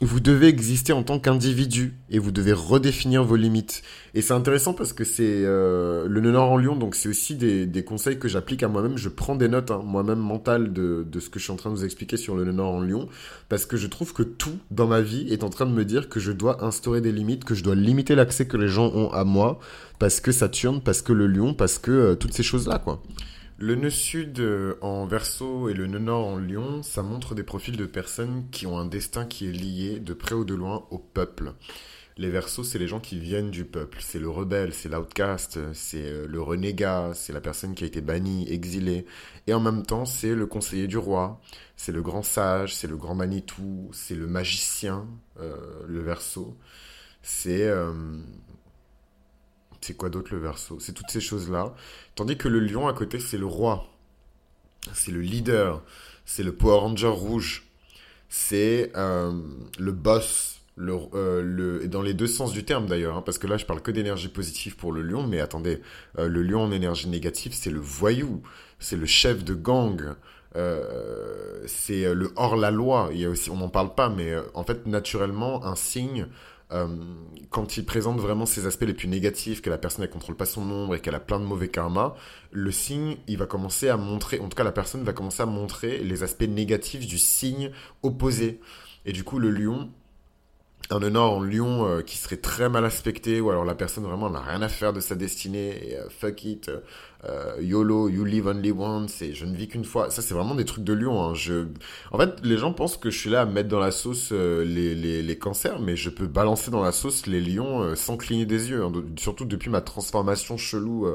vous 0.00 0.20
devez 0.20 0.46
exister 0.46 0.92
en 0.92 1.02
tant 1.02 1.18
qu'individu 1.18 1.94
et 2.08 2.20
vous 2.20 2.30
devez 2.30 2.52
redéfinir 2.52 3.24
vos 3.24 3.34
limites. 3.34 3.82
Et 4.14 4.22
c'est 4.22 4.32
intéressant 4.32 4.72
parce 4.72 4.92
que 4.92 5.02
c'est 5.02 5.42
euh, 5.44 6.06
le 6.08 6.20
nord 6.20 6.52
en 6.52 6.56
Lyon, 6.56 6.76
donc 6.76 6.94
c'est 6.94 7.08
aussi 7.08 7.34
des, 7.34 7.66
des, 7.66 7.82
conseils 7.82 8.18
que 8.18 8.28
j'applique 8.28 8.62
à 8.62 8.68
moi-même. 8.68 8.96
Je 8.96 9.08
prends 9.08 9.34
des 9.34 9.48
notes 9.48 9.72
hein, 9.72 9.82
moi-même 9.84 10.20
mentales 10.20 10.72
de, 10.72 11.04
de 11.04 11.20
ce 11.20 11.28
que 11.28 11.40
je 11.40 11.44
suis 11.44 11.52
en 11.52 11.56
train 11.56 11.70
de 11.70 11.74
vous 11.74 11.84
expliquer 11.84 12.16
sur 12.16 12.36
le 12.36 12.44
nord 12.52 12.74
en 12.74 12.80
Lyon 12.80 13.08
parce 13.48 13.66
que 13.66 13.76
je 13.76 13.88
trouve 13.88 14.12
que 14.12 14.22
tout 14.22 14.58
dans 14.70 14.86
ma 14.86 15.00
vie 15.00 15.26
est 15.32 15.42
en 15.42 15.50
train 15.50 15.66
de 15.66 15.72
me 15.72 15.84
dire 15.84 16.08
que 16.08 16.20
je 16.20 16.30
dois 16.30 16.64
instaurer 16.64 17.00
des 17.00 17.12
limites, 17.12 17.44
que 17.44 17.56
je 17.56 17.64
dois 17.64 17.74
limiter 17.74 18.14
l'accès 18.14 18.46
que 18.46 18.56
les 18.56 18.68
gens 18.68 18.92
ont 18.94 19.10
à 19.10 19.24
moi 19.24 19.58
parce 19.98 20.20
que 20.20 20.30
Saturne, 20.30 20.80
parce 20.80 21.02
que 21.02 21.12
le 21.12 21.26
lion, 21.26 21.54
parce 21.54 21.78
que 21.78 21.90
euh, 21.90 22.14
toutes 22.14 22.34
ces 22.34 22.44
choses-là, 22.44 22.78
quoi. 22.78 23.02
Le 23.60 23.74
nœud 23.74 23.90
sud 23.90 24.38
euh, 24.38 24.76
en 24.82 25.04
verso 25.06 25.68
et 25.68 25.74
le 25.74 25.88
nœud 25.88 25.98
nord 25.98 26.28
en 26.28 26.38
lion, 26.38 26.84
ça 26.84 27.02
montre 27.02 27.34
des 27.34 27.42
profils 27.42 27.76
de 27.76 27.86
personnes 27.86 28.46
qui 28.52 28.68
ont 28.68 28.78
un 28.78 28.84
destin 28.86 29.26
qui 29.26 29.48
est 29.48 29.52
lié 29.52 29.98
de 29.98 30.14
près 30.14 30.36
ou 30.36 30.44
de 30.44 30.54
loin 30.54 30.86
au 30.92 30.98
peuple. 30.98 31.54
Les 32.18 32.30
versos, 32.30 32.62
c'est 32.62 32.78
les 32.78 32.86
gens 32.86 33.00
qui 33.00 33.18
viennent 33.18 33.50
du 33.50 33.64
peuple. 33.64 33.98
C'est 34.00 34.20
le 34.20 34.28
rebelle, 34.28 34.72
c'est 34.72 34.88
l'outcast, 34.88 35.58
c'est 35.72 36.04
euh, 36.04 36.28
le 36.28 36.40
renégat, 36.40 37.10
c'est 37.14 37.32
la 37.32 37.40
personne 37.40 37.74
qui 37.74 37.82
a 37.82 37.88
été 37.88 38.00
bannie, 38.00 38.48
exilée. 38.48 39.06
Et 39.48 39.54
en 39.54 39.60
même 39.60 39.84
temps, 39.84 40.04
c'est 40.04 40.36
le 40.36 40.46
conseiller 40.46 40.86
du 40.86 40.98
roi, 40.98 41.40
c'est 41.76 41.90
le 41.92 42.02
grand 42.02 42.22
sage, 42.22 42.76
c'est 42.76 42.86
le 42.86 42.96
grand 42.96 43.16
Manitou, 43.16 43.90
c'est 43.92 44.14
le 44.14 44.28
magicien, 44.28 45.08
euh, 45.40 45.56
le 45.88 46.00
verso. 46.00 46.56
C'est... 47.22 47.66
Euh, 47.66 47.92
c'est 49.80 49.96
quoi 49.96 50.10
d'autre 50.10 50.32
le 50.32 50.40
verso? 50.40 50.78
C'est 50.80 50.92
toutes 50.92 51.10
ces 51.10 51.20
choses-là. 51.20 51.74
Tandis 52.14 52.36
que 52.36 52.48
le 52.48 52.60
lion 52.60 52.88
à 52.88 52.92
côté, 52.92 53.20
c'est 53.20 53.38
le 53.38 53.46
roi. 53.46 53.86
C'est 54.92 55.12
le 55.12 55.20
leader. 55.20 55.82
C'est 56.24 56.42
le 56.42 56.52
Power 56.52 56.80
Ranger 56.80 57.08
rouge. 57.08 57.64
C'est 58.28 58.92
euh, 58.96 59.32
le 59.78 59.92
boss. 59.92 60.56
Le, 60.80 60.96
euh, 61.14 61.42
le, 61.42 61.84
et 61.84 61.88
dans 61.88 62.02
les 62.02 62.14
deux 62.14 62.28
sens 62.28 62.52
du 62.52 62.64
terme 62.64 62.86
d'ailleurs, 62.86 63.16
hein, 63.16 63.22
parce 63.22 63.36
que 63.38 63.48
là 63.48 63.56
je 63.56 63.66
parle 63.66 63.82
que 63.82 63.90
d'énergie 63.90 64.28
positive 64.28 64.76
pour 64.76 64.92
le 64.92 65.02
lion, 65.02 65.26
mais 65.26 65.40
attendez, 65.40 65.80
euh, 66.20 66.28
le 66.28 66.40
lion 66.44 66.62
en 66.62 66.70
énergie 66.70 67.08
négative, 67.08 67.52
c'est 67.52 67.72
le 67.72 67.80
voyou, 67.80 68.44
c'est 68.78 68.94
le 68.94 69.04
chef 69.04 69.42
de 69.42 69.54
gang, 69.54 70.14
c'est 71.66 72.14
le 72.14 72.32
hors 72.36 72.54
la 72.54 72.70
loi. 72.70 73.08
Il 73.12 73.18
y 73.18 73.24
a 73.24 73.28
aussi, 73.28 73.50
on 73.50 73.56
n'en 73.56 73.68
parle 73.68 73.92
pas, 73.96 74.08
mais 74.08 74.36
en 74.54 74.62
fait 74.62 74.86
naturellement 74.86 75.64
un 75.66 75.74
signe 75.74 76.28
quand 76.70 77.76
il 77.76 77.84
présente 77.86 78.20
vraiment 78.20 78.44
ses 78.44 78.66
aspects 78.66 78.84
les 78.84 78.94
plus 78.94 79.08
négatifs, 79.08 79.62
que 79.62 79.70
la 79.70 79.78
personne 79.78 80.02
ne 80.02 80.10
contrôle 80.10 80.36
pas 80.36 80.44
son 80.44 80.64
nombre 80.64 80.94
et 80.94 81.00
qu'elle 81.00 81.14
a 81.14 81.20
plein 81.20 81.40
de 81.40 81.44
mauvais 81.44 81.68
karma, 81.68 82.14
le 82.50 82.70
signe, 82.70 83.16
il 83.26 83.38
va 83.38 83.46
commencer 83.46 83.88
à 83.88 83.96
montrer, 83.96 84.38
en 84.40 84.48
tout 84.48 84.56
cas 84.56 84.64
la 84.64 84.72
personne 84.72 85.02
va 85.02 85.12
commencer 85.12 85.42
à 85.42 85.46
montrer 85.46 85.98
les 85.98 86.22
aspects 86.22 86.42
négatifs 86.42 87.06
du 87.06 87.18
signe 87.18 87.70
opposé. 88.02 88.60
Et 89.06 89.12
du 89.12 89.24
coup, 89.24 89.38
le 89.38 89.50
lion, 89.50 89.90
un 90.90 91.02
honneur 91.02 91.32
en 91.32 91.40
lion 91.40 91.86
euh, 91.86 92.02
qui 92.02 92.16
serait 92.16 92.36
très 92.36 92.68
mal 92.68 92.84
aspecté, 92.84 93.40
ou 93.40 93.50
alors 93.50 93.64
la 93.64 93.74
personne 93.74 94.04
vraiment 94.04 94.30
n'a 94.30 94.40
rien 94.40 94.62
à 94.62 94.68
faire 94.68 94.92
de 94.92 95.00
sa 95.00 95.14
destinée, 95.14 95.90
et, 95.90 95.96
euh, 95.96 96.08
fuck 96.08 96.44
it, 96.44 96.70
euh, 97.24 97.54
YOLO, 97.60 98.08
you 98.08 98.24
live 98.24 98.46
only 98.46 98.72
once, 98.72 99.20
et 99.22 99.34
je 99.34 99.44
ne 99.44 99.54
vis 99.54 99.68
qu'une 99.68 99.84
fois. 99.84 100.10
Ça, 100.10 100.22
c'est 100.22 100.34
vraiment 100.34 100.54
des 100.54 100.64
trucs 100.64 100.84
de 100.84 100.92
lion. 100.92 101.22
Hein. 101.22 101.34
Je... 101.34 101.66
En 102.10 102.18
fait, 102.18 102.40
les 102.42 102.56
gens 102.56 102.72
pensent 102.72 102.96
que 102.96 103.10
je 103.10 103.18
suis 103.18 103.30
là 103.30 103.42
à 103.42 103.44
mettre 103.44 103.68
dans 103.68 103.80
la 103.80 103.90
sauce 103.90 104.30
les, 104.32 104.94
les, 104.94 105.22
les, 105.22 105.38
cancers, 105.38 105.80
mais 105.80 105.96
je 105.96 106.10
peux 106.10 106.26
balancer 106.26 106.70
dans 106.70 106.82
la 106.82 106.92
sauce 106.92 107.26
les 107.26 107.40
lions 107.40 107.94
sans 107.96 108.16
cligner 108.16 108.46
des 108.46 108.70
yeux. 108.70 108.82
Hein. 108.84 108.92
Surtout 109.16 109.44
depuis 109.44 109.70
ma 109.70 109.80
transformation 109.80 110.56
chelou 110.56 111.06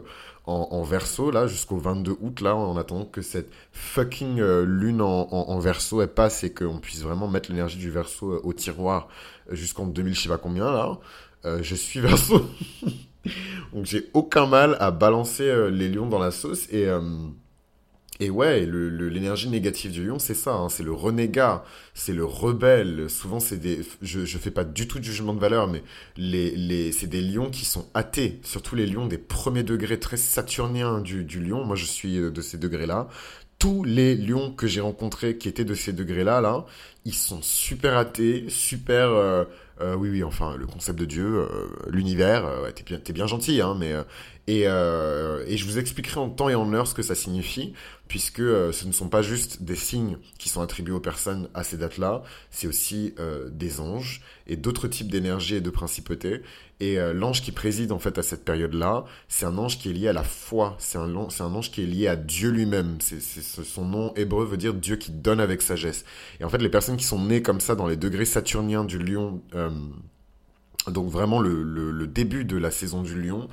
en, 0.46 0.68
en, 0.72 0.84
verso, 0.84 1.32
là, 1.32 1.48
jusqu'au 1.48 1.78
22 1.78 2.18
août, 2.20 2.42
là, 2.42 2.56
en 2.56 2.78
attendant 2.78 3.06
que 3.06 3.22
cette 3.22 3.50
fucking 3.72 4.42
lune 4.42 5.02
en, 5.02 5.28
en, 5.32 5.60
verso, 5.60 6.02
elle 6.02 6.10
passe 6.10 6.44
et 6.44 6.54
qu'on 6.54 6.80
puisse 6.80 7.02
vraiment 7.02 7.28
mettre 7.28 7.50
l'énergie 7.50 7.78
du 7.78 7.90
verso 7.90 8.42
au 8.44 8.54
tiroir 8.54 9.08
jusqu'en 9.50 9.86
2000, 9.86 10.16
je 10.16 10.22
sais 10.22 10.30
pas 10.30 10.38
combien 10.38 10.72
là. 10.72 10.98
Euh, 11.46 11.60
je 11.62 11.76
suis 11.76 12.00
verso. 12.02 12.42
Donc 13.74 13.86
j'ai 13.86 14.10
aucun 14.14 14.46
mal 14.46 14.78
à 14.80 14.92
balancer 14.92 15.44
euh, 15.44 15.70
les 15.70 15.90
lions 15.90 16.08
dans 16.08 16.20
la 16.20 16.32
sauce. 16.32 16.68
Et, 16.72 16.88
euh, 16.88 17.02
et 18.20 18.30
ouais, 18.30 18.66
l'énergie 18.66 19.50
négative 19.50 19.92
du 19.92 20.06
lion, 20.06 20.20
c'est 20.20 20.36
ça. 20.36 20.54
Hein. 20.54 20.70
c'est 20.70 20.84
le 20.84 20.94
renégat, 20.94 21.64
c'est 21.94 22.14
le 22.14 22.24
rebelle. 22.24 23.10
Souvent, 23.10 23.40
c'est 23.40 23.58
des. 23.58 23.82
Je, 24.02 24.24
je 24.24 24.38
fais 24.38 24.52
pas 24.52 24.64
du 24.64 24.88
tout 24.88 25.00
de 25.00 25.04
jugement 25.04 25.34
de 25.34 25.40
valeur, 25.40 25.68
mais 25.68 25.84
les, 26.16 26.52
les, 26.52 26.92
c'est 26.92 27.08
des 27.08 27.22
lions 27.22 27.50
qui 27.50 27.66
sont 27.66 27.88
athées. 27.94 28.40
Surtout 28.44 28.76
les 28.76 28.86
lions 28.86 29.08
des 29.08 29.18
premiers 29.18 29.64
degrés 29.64 30.00
très 30.00 30.18
saturniens 30.18 31.02
du, 31.02 31.24
du 31.24 31.44
lion. 31.44 31.66
Moi, 31.66 31.76
je 31.76 31.86
suis 31.86 32.18
de 32.18 32.42
ces 32.42 32.58
degrés-là 32.58 33.08
tous 33.64 33.86
les 33.86 34.16
lions 34.16 34.52
que 34.52 34.68
j'ai 34.68 34.82
rencontrés 34.82 35.38
qui 35.38 35.48
étaient 35.48 35.64
de 35.64 35.74
ces 35.74 35.94
degrés-là, 35.94 36.42
là, 36.42 36.66
ils 37.06 37.14
sont 37.14 37.42
super 37.42 37.98
athées, 37.98 38.44
super... 38.50 39.08
Euh, 39.12 39.46
euh, 39.80 39.96
oui, 39.96 40.10
oui, 40.10 40.22
enfin, 40.22 40.58
le 40.58 40.68
concept 40.68 41.00
de 41.00 41.06
Dieu, 41.06 41.26
euh, 41.40 41.70
l'univers, 41.88 42.46
t'es 42.76 42.84
bien, 42.84 43.00
bien 43.14 43.26
gentil, 43.26 43.62
hein, 43.62 43.76
mais 43.80 43.94
et, 44.48 44.64
euh, 44.68 45.44
et 45.48 45.56
je 45.56 45.66
vous 45.66 45.78
expliquerai 45.78 46.20
en 46.20 46.30
temps 46.30 46.50
et 46.50 46.56
en 46.56 46.74
heure 46.74 46.88
ce 46.88 46.94
que 46.94 47.02
ça 47.02 47.16
signifie, 47.16 47.74
puisque 48.10 48.42
euh, 48.42 48.74
ce 48.74 48.86
ne 48.86 48.92
sont 48.92 49.08
pas 49.08 49.22
juste 49.22 49.64
des 49.64 49.78
signes 49.78 50.18
qui 50.38 50.50
sont 50.50 50.62
attribués 50.62 50.94
aux 50.94 51.00
personnes 51.00 51.48
à 51.54 51.64
ces 51.64 51.78
dates-là, 51.78 52.24
c'est 52.52 52.68
aussi 52.68 53.14
euh, 53.20 53.50
des 53.50 53.80
anges 53.80 54.22
et 54.46 54.58
d'autres 54.58 54.90
types 54.90 55.10
d'énergie 55.10 55.56
et 55.56 55.62
de 55.62 55.70
principautés. 55.70 56.42
Et 56.80 56.98
l'ange 57.14 57.42
qui 57.42 57.54
préside 57.54 57.94
en 57.94 58.00
fait 58.00 58.18
à 58.18 58.24
cette 58.24 58.44
période-là, 58.44 59.06
c'est 59.30 59.46
un 59.46 59.58
ange 59.58 59.80
qui 59.80 59.90
est 59.90 59.94
lié 59.94 60.10
à 60.10 60.14
la 60.14 60.24
foi, 60.24 60.76
c'est 60.80 60.98
un, 60.98 61.16
ange 61.16 61.72
qui 61.72 61.82
est 61.82 61.86
lié 61.86 62.10
à 62.10 62.18
Dieu 62.18 62.50
lui-même. 62.50 62.98
Son 63.00 63.86
nom 63.86 64.14
hébreu 64.16 64.44
veut 64.44 64.58
dire 64.58 64.74
Dieu 64.74 64.98
qui 64.98 65.12
donne 65.12 65.40
avec 65.40 65.62
sagesse. 65.62 66.04
Et 66.42 66.44
en 66.44 66.50
fait, 66.50 66.58
les 66.58 66.68
personnes 66.68 66.98
qui 66.98 67.06
sont 67.06 67.24
nées 67.24 67.42
comme 67.42 67.62
ça 67.62 67.76
dans 67.76 67.88
les 67.88 67.96
degrés 67.96 68.26
saturniens 68.26 68.84
du 68.84 69.00
lion... 69.00 69.42
Donc 70.88 71.10
vraiment 71.10 71.40
le, 71.40 72.08
début 72.08 72.44
de 72.44 72.58
la 72.58 72.72
saison 72.72 73.02
du 73.02 73.22
lion, 73.22 73.48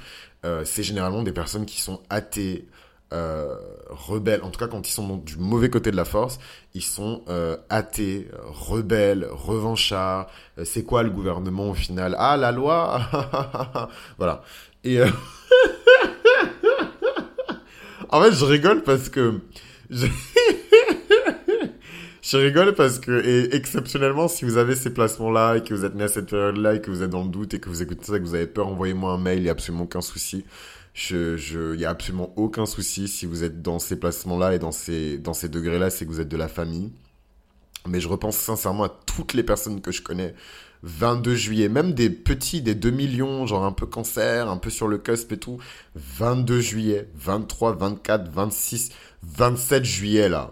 euh, 0.45 0.65
c'est 0.65 0.83
généralement 0.83 1.23
des 1.23 1.33
personnes 1.33 1.67
qui 1.67 1.81
sont 1.81 2.01
athées, 2.11 2.67
euh, 3.13 3.57
rebelles. 3.89 4.43
En 4.43 4.51
tout 4.51 4.61
cas, 4.61 4.69
quand 4.69 4.89
ils 4.89 4.93
sont 4.93 5.17
du 5.17 5.37
mauvais 5.37 5.69
côté 5.69 5.91
de 5.91 5.97
la 5.97 6.05
force, 6.05 6.39
ils 6.75 6.85
sont 6.85 7.25
euh, 7.29 7.57
athées, 7.69 8.29
rebelles, 8.45 9.27
revanchards. 9.29 10.29
Euh, 10.59 10.65
c'est 10.65 10.85
quoi 10.85 11.03
le 11.03 11.11
gouvernement 11.11 11.71
au 11.71 11.75
final? 11.75 12.15
Ah, 12.19 12.37
la 12.37 12.53
loi 12.53 13.01
Voilà. 14.19 14.45
Et 14.85 15.01
en 18.11 18.23
fait, 18.23 18.33
je 18.33 18.45
rigole 18.45 18.85
parce 18.85 19.09
que 19.09 19.41
je 19.91 20.07
rigole 22.37 22.75
parce 22.75 22.99
que, 22.99 23.55
exceptionnellement, 23.55 24.29
si 24.29 24.45
vous 24.45 24.59
avez 24.59 24.77
ces 24.77 24.93
placements-là 24.93 25.57
et 25.57 25.63
que 25.63 25.73
vous 25.73 25.85
êtes 25.85 25.95
né 25.95 26.05
à 26.05 26.09
cette 26.09 26.29
période-là 26.29 26.75
et 26.75 26.81
que 26.81 26.91
vous 26.91 27.03
êtes 27.03 27.11
dans 27.11 27.23
le 27.23 27.31
doute 27.31 27.55
et 27.55 27.61
que 27.61 27.69
vous 27.69 27.83
écoutez 27.83 28.05
ça 28.05 28.17
et 28.17 28.21
que 28.21 28.25
vous 28.25 28.35
avez 28.35 28.47
peur, 28.47 28.69
envoyez-moi 28.69 29.13
un 29.13 29.19
mail, 29.19 29.39
il 29.39 29.43
n'y 29.45 29.49
a 29.49 29.53
absolument 29.53 29.85
aucun 29.85 30.03
souci. 30.03 30.45
Je, 30.93 31.37
je, 31.37 31.75
il 31.75 31.81
y 31.81 31.85
a 31.87 31.91
absolument 31.91 32.33
aucun 32.37 32.67
souci 32.67 33.09
si 33.09 33.25
vous 33.25 33.43
êtes 33.43 33.63
dans 33.63 33.79
ces 33.79 33.97
placements-là 33.97 34.55
et 34.55 34.59
dans 34.59 34.73
ces, 34.73 35.19
dans 35.19 35.33
ces 35.33 35.49
degrés-là, 35.49 35.89
c'est 35.89 36.05
que 36.05 36.11
vous 36.11 36.21
êtes 36.21 36.29
de 36.29 36.37
la 36.37 36.49
famille. 36.49 36.93
Mais 37.87 38.01
je 38.01 38.09
repense 38.09 38.37
sincèrement 38.37 38.85
à 38.85 38.89
toutes 39.07 39.33
les 39.33 39.43
personnes 39.43 39.81
que 39.81 39.93
je 39.93 40.03
connais. 40.03 40.35
22 40.83 41.35
juillet, 41.35 41.69
même 41.69 41.93
des 41.93 42.11
petits, 42.11 42.63
des 42.63 42.75
2 42.75 42.91
millions, 42.91 43.47
genre 43.47 43.65
un 43.65 43.73
peu 43.73 43.87
cancer, 43.87 44.49
un 44.49 44.57
peu 44.57 44.71
sur 44.71 44.89
le 44.89 44.99
cusp 44.99 45.33
et 45.33 45.39
tout. 45.39 45.59
22 45.95 46.61
juillet, 46.61 47.09
23, 47.15 47.77
24, 47.77 48.31
26, 48.31 48.91
27 49.23 49.85
juillet 49.85 50.29
là. 50.29 50.51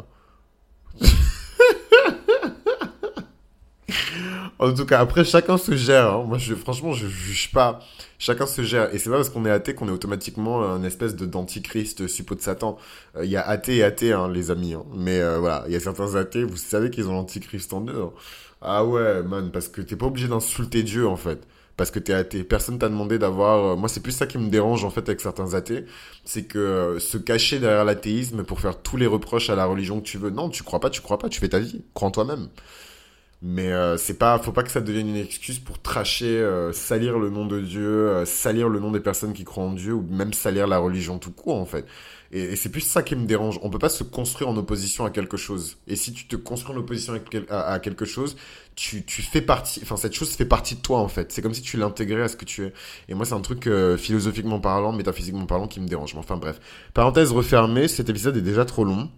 En 4.60 4.74
tout 4.74 4.86
cas, 4.86 4.98
après, 4.98 5.24
chacun 5.24 5.56
se 5.56 5.76
gère. 5.76 6.12
Hein. 6.12 6.24
Moi, 6.26 6.38
je, 6.38 6.54
franchement, 6.54 6.92
je 6.92 7.06
juge 7.06 7.52
pas. 7.52 7.78
Chacun 8.18 8.46
se 8.46 8.62
gère. 8.62 8.92
Et 8.92 8.98
c'est 8.98 9.08
pas 9.08 9.16
parce 9.16 9.30
qu'on 9.30 9.46
est 9.46 9.50
athée 9.50 9.74
qu'on 9.74 9.86
est 9.88 9.92
automatiquement 9.92 10.64
un 10.64 10.82
espèce 10.82 11.14
de 11.14 11.26
d'antichrist, 11.26 12.08
suppôt 12.08 12.34
de 12.34 12.40
Satan. 12.40 12.76
Il 13.14 13.20
euh, 13.20 13.24
y 13.26 13.36
a 13.36 13.46
athée 13.46 13.76
et 13.76 13.84
athée, 13.84 14.12
hein, 14.12 14.28
les 14.28 14.50
amis. 14.50 14.74
Hein. 14.74 14.84
Mais 14.96 15.20
euh, 15.20 15.38
voilà, 15.38 15.64
il 15.68 15.72
y 15.72 15.76
a 15.76 15.80
certains 15.80 16.16
athées, 16.16 16.42
vous 16.42 16.56
savez 16.56 16.90
qu'ils 16.90 17.08
ont 17.08 17.12
l'antichrist 17.12 17.72
en 17.72 17.86
eux. 17.86 18.02
Hein. 18.02 18.12
Ah 18.60 18.84
ouais, 18.84 19.22
man, 19.22 19.50
parce 19.52 19.68
que 19.68 19.80
t'es 19.80 19.94
pas 19.94 20.06
obligé 20.06 20.26
d'insulter 20.26 20.82
Dieu, 20.82 21.06
en 21.06 21.16
fait. 21.16 21.46
Parce 21.76 21.92
que 21.92 22.00
t'es 22.00 22.12
athée. 22.12 22.42
Personne 22.42 22.78
t'a 22.80 22.88
demandé 22.88 23.18
d'avoir... 23.20 23.74
Euh, 23.74 23.76
moi, 23.76 23.88
c'est 23.88 24.00
plus 24.00 24.10
ça 24.12 24.26
qui 24.26 24.38
me 24.38 24.50
dérange, 24.50 24.84
en 24.84 24.90
fait, 24.90 25.08
avec 25.08 25.20
certains 25.20 25.54
athées. 25.54 25.84
C'est 26.24 26.44
que 26.44 26.96
se 26.98 27.16
cacher 27.18 27.60
derrière 27.60 27.84
l'athéisme 27.84 28.42
pour 28.42 28.60
faire 28.60 28.82
tous 28.82 28.96
les 28.96 29.06
reproches 29.06 29.50
à 29.50 29.54
la 29.54 29.66
religion 29.66 30.00
que 30.00 30.06
tu 30.06 30.18
veux. 30.18 30.30
Non, 30.30 30.48
tu 30.48 30.64
crois 30.64 30.80
pas, 30.80 30.90
tu 30.90 31.00
crois 31.00 31.18
pas, 31.18 31.28
tu 31.28 31.38
fais 31.38 31.48
ta 31.48 31.60
vie. 31.60 31.84
Crois 31.94 32.08
en 32.08 32.10
toi-même. 32.10 32.48
Mais 33.40 33.70
euh, 33.70 33.96
c'est 33.96 34.18
pas, 34.18 34.36
faut 34.40 34.50
pas 34.50 34.64
que 34.64 34.70
ça 34.70 34.80
devienne 34.80 35.10
une 35.10 35.16
excuse 35.16 35.60
pour 35.60 35.80
tracher, 35.80 36.38
euh, 36.38 36.72
salir 36.72 37.20
le 37.20 37.30
nom 37.30 37.46
de 37.46 37.60
Dieu, 37.60 38.08
euh, 38.08 38.24
salir 38.24 38.68
le 38.68 38.80
nom 38.80 38.90
des 38.90 38.98
personnes 38.98 39.32
qui 39.32 39.44
croient 39.44 39.62
en 39.62 39.72
Dieu, 39.74 39.92
ou 39.92 40.04
même 40.10 40.32
salir 40.32 40.66
la 40.66 40.78
religion 40.78 41.18
tout 41.18 41.30
court 41.30 41.54
en 41.54 41.64
fait. 41.64 41.86
Et, 42.32 42.56
c'est 42.56 42.68
plus 42.68 42.80
ça 42.80 43.02
qui 43.02 43.14
me 43.14 43.26
dérange. 43.26 43.60
On 43.62 43.70
peut 43.70 43.78
pas 43.78 43.90
se 43.90 44.02
construire 44.02 44.50
en 44.50 44.56
opposition 44.56 45.04
à 45.04 45.10
quelque 45.10 45.36
chose. 45.36 45.78
Et 45.86 45.94
si 45.94 46.12
tu 46.12 46.26
te 46.26 46.34
construis 46.34 46.74
en 46.74 46.78
opposition 46.80 47.14
à, 47.48 47.78
quelque 47.78 48.04
chose, 48.04 48.36
tu, 48.74 49.04
tu 49.04 49.22
fais 49.22 49.40
partie, 49.40 49.80
enfin 49.84 49.96
cette 49.96 50.14
chose 50.14 50.30
fait 50.30 50.44
partie 50.44 50.74
de 50.74 50.80
toi 50.80 50.98
en 50.98 51.08
fait. 51.08 51.30
C'est 51.30 51.40
comme 51.40 51.54
si 51.54 51.62
tu 51.62 51.76
l'intégrais 51.76 52.22
à 52.22 52.28
ce 52.28 52.36
que 52.36 52.44
tu 52.44 52.64
es. 52.64 52.72
Et 53.08 53.14
moi 53.14 53.24
c'est 53.24 53.34
un 53.34 53.40
truc 53.40 53.68
philosophiquement 53.98 54.58
parlant, 54.58 54.92
métaphysiquement 54.92 55.46
parlant, 55.46 55.68
qui 55.68 55.80
me 55.80 55.86
dérange. 55.86 56.16
Enfin 56.16 56.36
bref. 56.36 56.60
Parenthèse 56.92 57.30
refermée. 57.30 57.86
Cet 57.86 58.08
épisode 58.08 58.36
est 58.36 58.42
déjà 58.42 58.64
trop 58.64 58.84
long. 58.84 59.08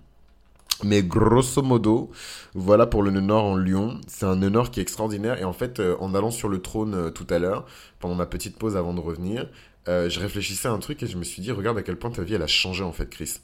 Mais 0.82 1.02
grosso 1.02 1.62
modo, 1.62 2.10
voilà 2.54 2.86
pour 2.86 3.02
le 3.02 3.10
nœud 3.10 3.20
nord 3.20 3.44
en 3.44 3.56
Lyon. 3.56 4.00
C'est 4.06 4.26
un 4.26 4.36
nœud 4.36 4.48
nord 4.48 4.70
qui 4.70 4.80
est 4.80 4.82
extraordinaire. 4.82 5.38
Et 5.38 5.44
en 5.44 5.52
fait, 5.52 5.80
euh, 5.80 5.96
en 6.00 6.14
allant 6.14 6.30
sur 6.30 6.48
le 6.48 6.60
trône 6.62 6.94
euh, 6.94 7.10
tout 7.10 7.26
à 7.30 7.38
l'heure, 7.38 7.66
pendant 7.98 8.14
ma 8.14 8.26
petite 8.26 8.56
pause 8.56 8.76
avant 8.76 8.94
de 8.94 9.00
revenir, 9.00 9.48
euh, 9.88 10.08
je 10.08 10.20
réfléchissais 10.20 10.68
à 10.68 10.72
un 10.72 10.78
truc 10.78 11.02
et 11.02 11.06
je 11.06 11.16
me 11.16 11.24
suis 11.24 11.42
dit, 11.42 11.52
regarde 11.52 11.78
à 11.78 11.82
quel 11.82 11.96
point 11.96 12.10
ta 12.10 12.22
vie, 12.22 12.34
elle 12.34 12.42
a 12.42 12.46
changé 12.46 12.82
en 12.82 12.92
fait, 12.92 13.10
Chris. 13.10 13.40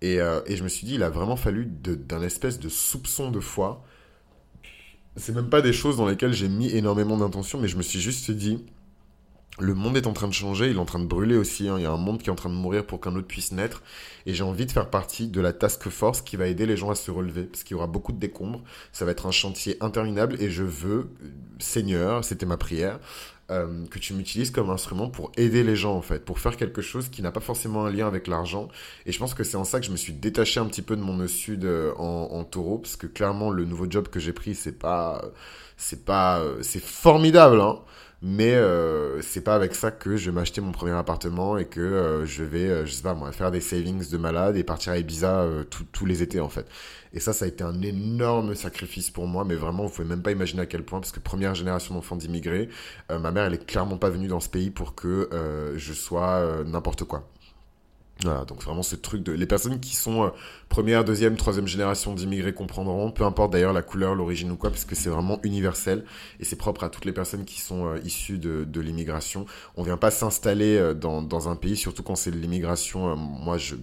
Et, 0.00 0.16
et 0.16 0.56
je 0.56 0.64
me 0.64 0.68
suis 0.68 0.84
dit, 0.84 0.96
il 0.96 1.04
a 1.04 1.10
vraiment 1.10 1.36
fallu 1.36 1.64
d'un 1.64 2.22
espèce 2.22 2.58
de 2.58 2.68
soupçon 2.68 3.30
de 3.30 3.38
foi. 3.38 3.84
C'est 5.14 5.32
même 5.32 5.48
pas 5.48 5.62
des 5.62 5.72
choses 5.72 5.96
dans 5.96 6.08
lesquelles 6.08 6.32
j'ai 6.32 6.48
mis 6.48 6.74
énormément 6.74 7.16
d'intention, 7.16 7.60
mais 7.60 7.68
je 7.68 7.76
me 7.76 7.82
suis 7.82 8.00
juste 8.00 8.32
dit, 8.32 8.64
le 9.60 9.74
monde 9.74 9.96
est 9.96 10.06
en 10.06 10.14
train 10.14 10.28
de 10.28 10.32
changer, 10.32 10.70
il 10.70 10.76
est 10.76 10.80
en 10.80 10.86
train 10.86 10.98
de 10.98 11.06
brûler 11.06 11.36
aussi. 11.36 11.68
Hein. 11.68 11.76
Il 11.78 11.82
y 11.82 11.86
a 11.86 11.90
un 11.90 11.98
monde 11.98 12.22
qui 12.22 12.28
est 12.28 12.32
en 12.32 12.36
train 12.36 12.48
de 12.48 12.54
mourir 12.54 12.86
pour 12.86 13.00
qu'un 13.00 13.14
autre 13.14 13.26
puisse 13.26 13.52
naître. 13.52 13.82
Et 14.24 14.32
j'ai 14.32 14.44
envie 14.44 14.64
de 14.64 14.72
faire 14.72 14.88
partie 14.88 15.28
de 15.28 15.40
la 15.40 15.52
task 15.52 15.90
force 15.90 16.22
qui 16.22 16.36
va 16.36 16.46
aider 16.46 16.64
les 16.64 16.76
gens 16.76 16.90
à 16.90 16.94
se 16.94 17.10
relever. 17.10 17.44
Parce 17.44 17.62
qu'il 17.62 17.74
y 17.74 17.78
aura 17.78 17.86
beaucoup 17.86 18.12
de 18.12 18.18
décombres. 18.18 18.62
Ça 18.92 19.04
va 19.04 19.10
être 19.10 19.26
un 19.26 19.30
chantier 19.30 19.76
interminable. 19.80 20.36
Et 20.40 20.50
je 20.50 20.64
veux, 20.64 21.10
Seigneur, 21.58 22.24
c'était 22.24 22.46
ma 22.46 22.56
prière, 22.56 22.98
euh, 23.50 23.84
que 23.90 23.98
tu 23.98 24.14
m'utilises 24.14 24.50
comme 24.50 24.70
instrument 24.70 25.10
pour 25.10 25.32
aider 25.36 25.62
les 25.64 25.76
gens 25.76 25.96
en 25.96 26.02
fait, 26.02 26.24
pour 26.24 26.38
faire 26.38 26.56
quelque 26.56 26.80
chose 26.80 27.08
qui 27.10 27.20
n'a 27.20 27.32
pas 27.32 27.40
forcément 27.40 27.84
un 27.84 27.90
lien 27.90 28.06
avec 28.06 28.28
l'argent. 28.28 28.68
Et 29.04 29.12
je 29.12 29.18
pense 29.18 29.34
que 29.34 29.44
c'est 29.44 29.58
en 29.58 29.64
ça 29.64 29.80
que 29.80 29.86
je 29.86 29.90
me 29.92 29.96
suis 29.96 30.14
détaché 30.14 30.60
un 30.60 30.66
petit 30.66 30.82
peu 30.82 30.96
de 30.96 31.02
mon 31.02 31.14
nœud 31.18 31.28
sud 31.28 31.66
euh, 31.66 31.92
en, 31.98 32.28
en, 32.32 32.44
taureau, 32.44 32.78
parce 32.78 32.96
que 32.96 33.06
clairement 33.06 33.50
le 33.50 33.66
nouveau 33.66 33.86
job 33.90 34.08
que 34.08 34.18
j'ai 34.18 34.32
pris, 34.32 34.54
c'est 34.54 34.78
pas, 34.78 35.22
c'est 35.76 36.06
pas, 36.06 36.42
c'est 36.62 36.82
formidable, 36.82 37.60
hein 37.60 37.80
mais 38.22 38.54
euh, 38.54 39.20
c'est 39.20 39.40
pas 39.40 39.56
avec 39.56 39.74
ça 39.74 39.90
que 39.90 40.16
je 40.16 40.30
vais 40.30 40.34
m'acheter 40.34 40.60
mon 40.60 40.70
premier 40.70 40.92
appartement 40.92 41.58
et 41.58 41.64
que 41.64 41.80
euh, 41.80 42.24
je 42.24 42.44
vais, 42.44 42.68
euh, 42.68 42.86
je 42.86 42.92
sais 42.92 43.02
pas 43.02 43.14
moi, 43.14 43.32
faire 43.32 43.50
des 43.50 43.60
savings 43.60 44.08
de 44.08 44.16
malade 44.16 44.56
et 44.56 44.62
partir 44.62 44.92
à 44.92 44.98
Ibiza 44.98 45.46
tous 45.90 46.06
les 46.06 46.22
étés 46.22 46.38
en 46.40 46.48
fait. 46.48 46.66
Et 47.14 47.20
ça, 47.20 47.32
ça 47.32 47.44
a 47.44 47.48
été 47.48 47.64
un 47.64 47.82
énorme 47.82 48.54
sacrifice 48.54 49.10
pour 49.10 49.26
moi, 49.26 49.44
mais 49.44 49.56
vraiment, 49.56 49.86
vous 49.86 49.92
pouvez 49.92 50.08
même 50.08 50.22
pas 50.22 50.30
imaginer 50.30 50.62
à 50.62 50.66
quel 50.66 50.84
point, 50.84 51.00
parce 51.00 51.12
que 51.12 51.20
première 51.20 51.54
génération 51.54 51.94
d'enfants 51.94 52.16
d'immigrés, 52.16 52.68
ma 53.10 53.32
mère, 53.32 53.44
elle 53.44 53.54
est 53.54 53.66
clairement 53.66 53.98
pas 53.98 54.08
venue 54.08 54.28
dans 54.28 54.40
ce 54.40 54.48
pays 54.48 54.70
pour 54.70 54.94
que 54.94 55.28
je 55.76 55.92
sois 55.92 56.64
n'importe 56.64 57.04
quoi. 57.04 57.28
Voilà, 58.24 58.44
donc 58.44 58.62
vraiment 58.62 58.82
ce 58.82 58.94
truc 58.94 59.22
de... 59.22 59.32
Les 59.32 59.46
personnes 59.46 59.80
qui 59.80 59.96
sont 59.96 60.24
euh, 60.24 60.28
première, 60.68 61.04
deuxième, 61.04 61.36
troisième 61.36 61.66
génération 61.66 62.14
d'immigrés 62.14 62.54
comprendront, 62.54 63.10
peu 63.10 63.24
importe 63.24 63.52
d'ailleurs 63.52 63.72
la 63.72 63.82
couleur, 63.82 64.14
l'origine 64.14 64.50
ou 64.52 64.56
quoi, 64.56 64.70
parce 64.70 64.84
que 64.84 64.94
c'est 64.94 65.08
vraiment 65.08 65.40
universel 65.42 66.04
et 66.38 66.44
c'est 66.44 66.56
propre 66.56 66.84
à 66.84 66.88
toutes 66.88 67.04
les 67.04 67.12
personnes 67.12 67.44
qui 67.44 67.60
sont 67.60 67.86
euh, 67.86 67.98
issues 68.04 68.38
de, 68.38 68.64
de 68.64 68.80
l'immigration. 68.80 69.44
On 69.76 69.82
vient 69.82 69.96
pas 69.96 70.10
s'installer 70.10 70.76
euh, 70.76 70.94
dans, 70.94 71.20
dans 71.20 71.48
un 71.48 71.56
pays, 71.56 71.76
surtout 71.76 72.02
quand 72.02 72.14
c'est 72.14 72.30
de 72.30 72.38
l'immigration. 72.38 73.10
Euh, 73.10 73.16
moi, 73.16 73.58
je, 73.58 73.74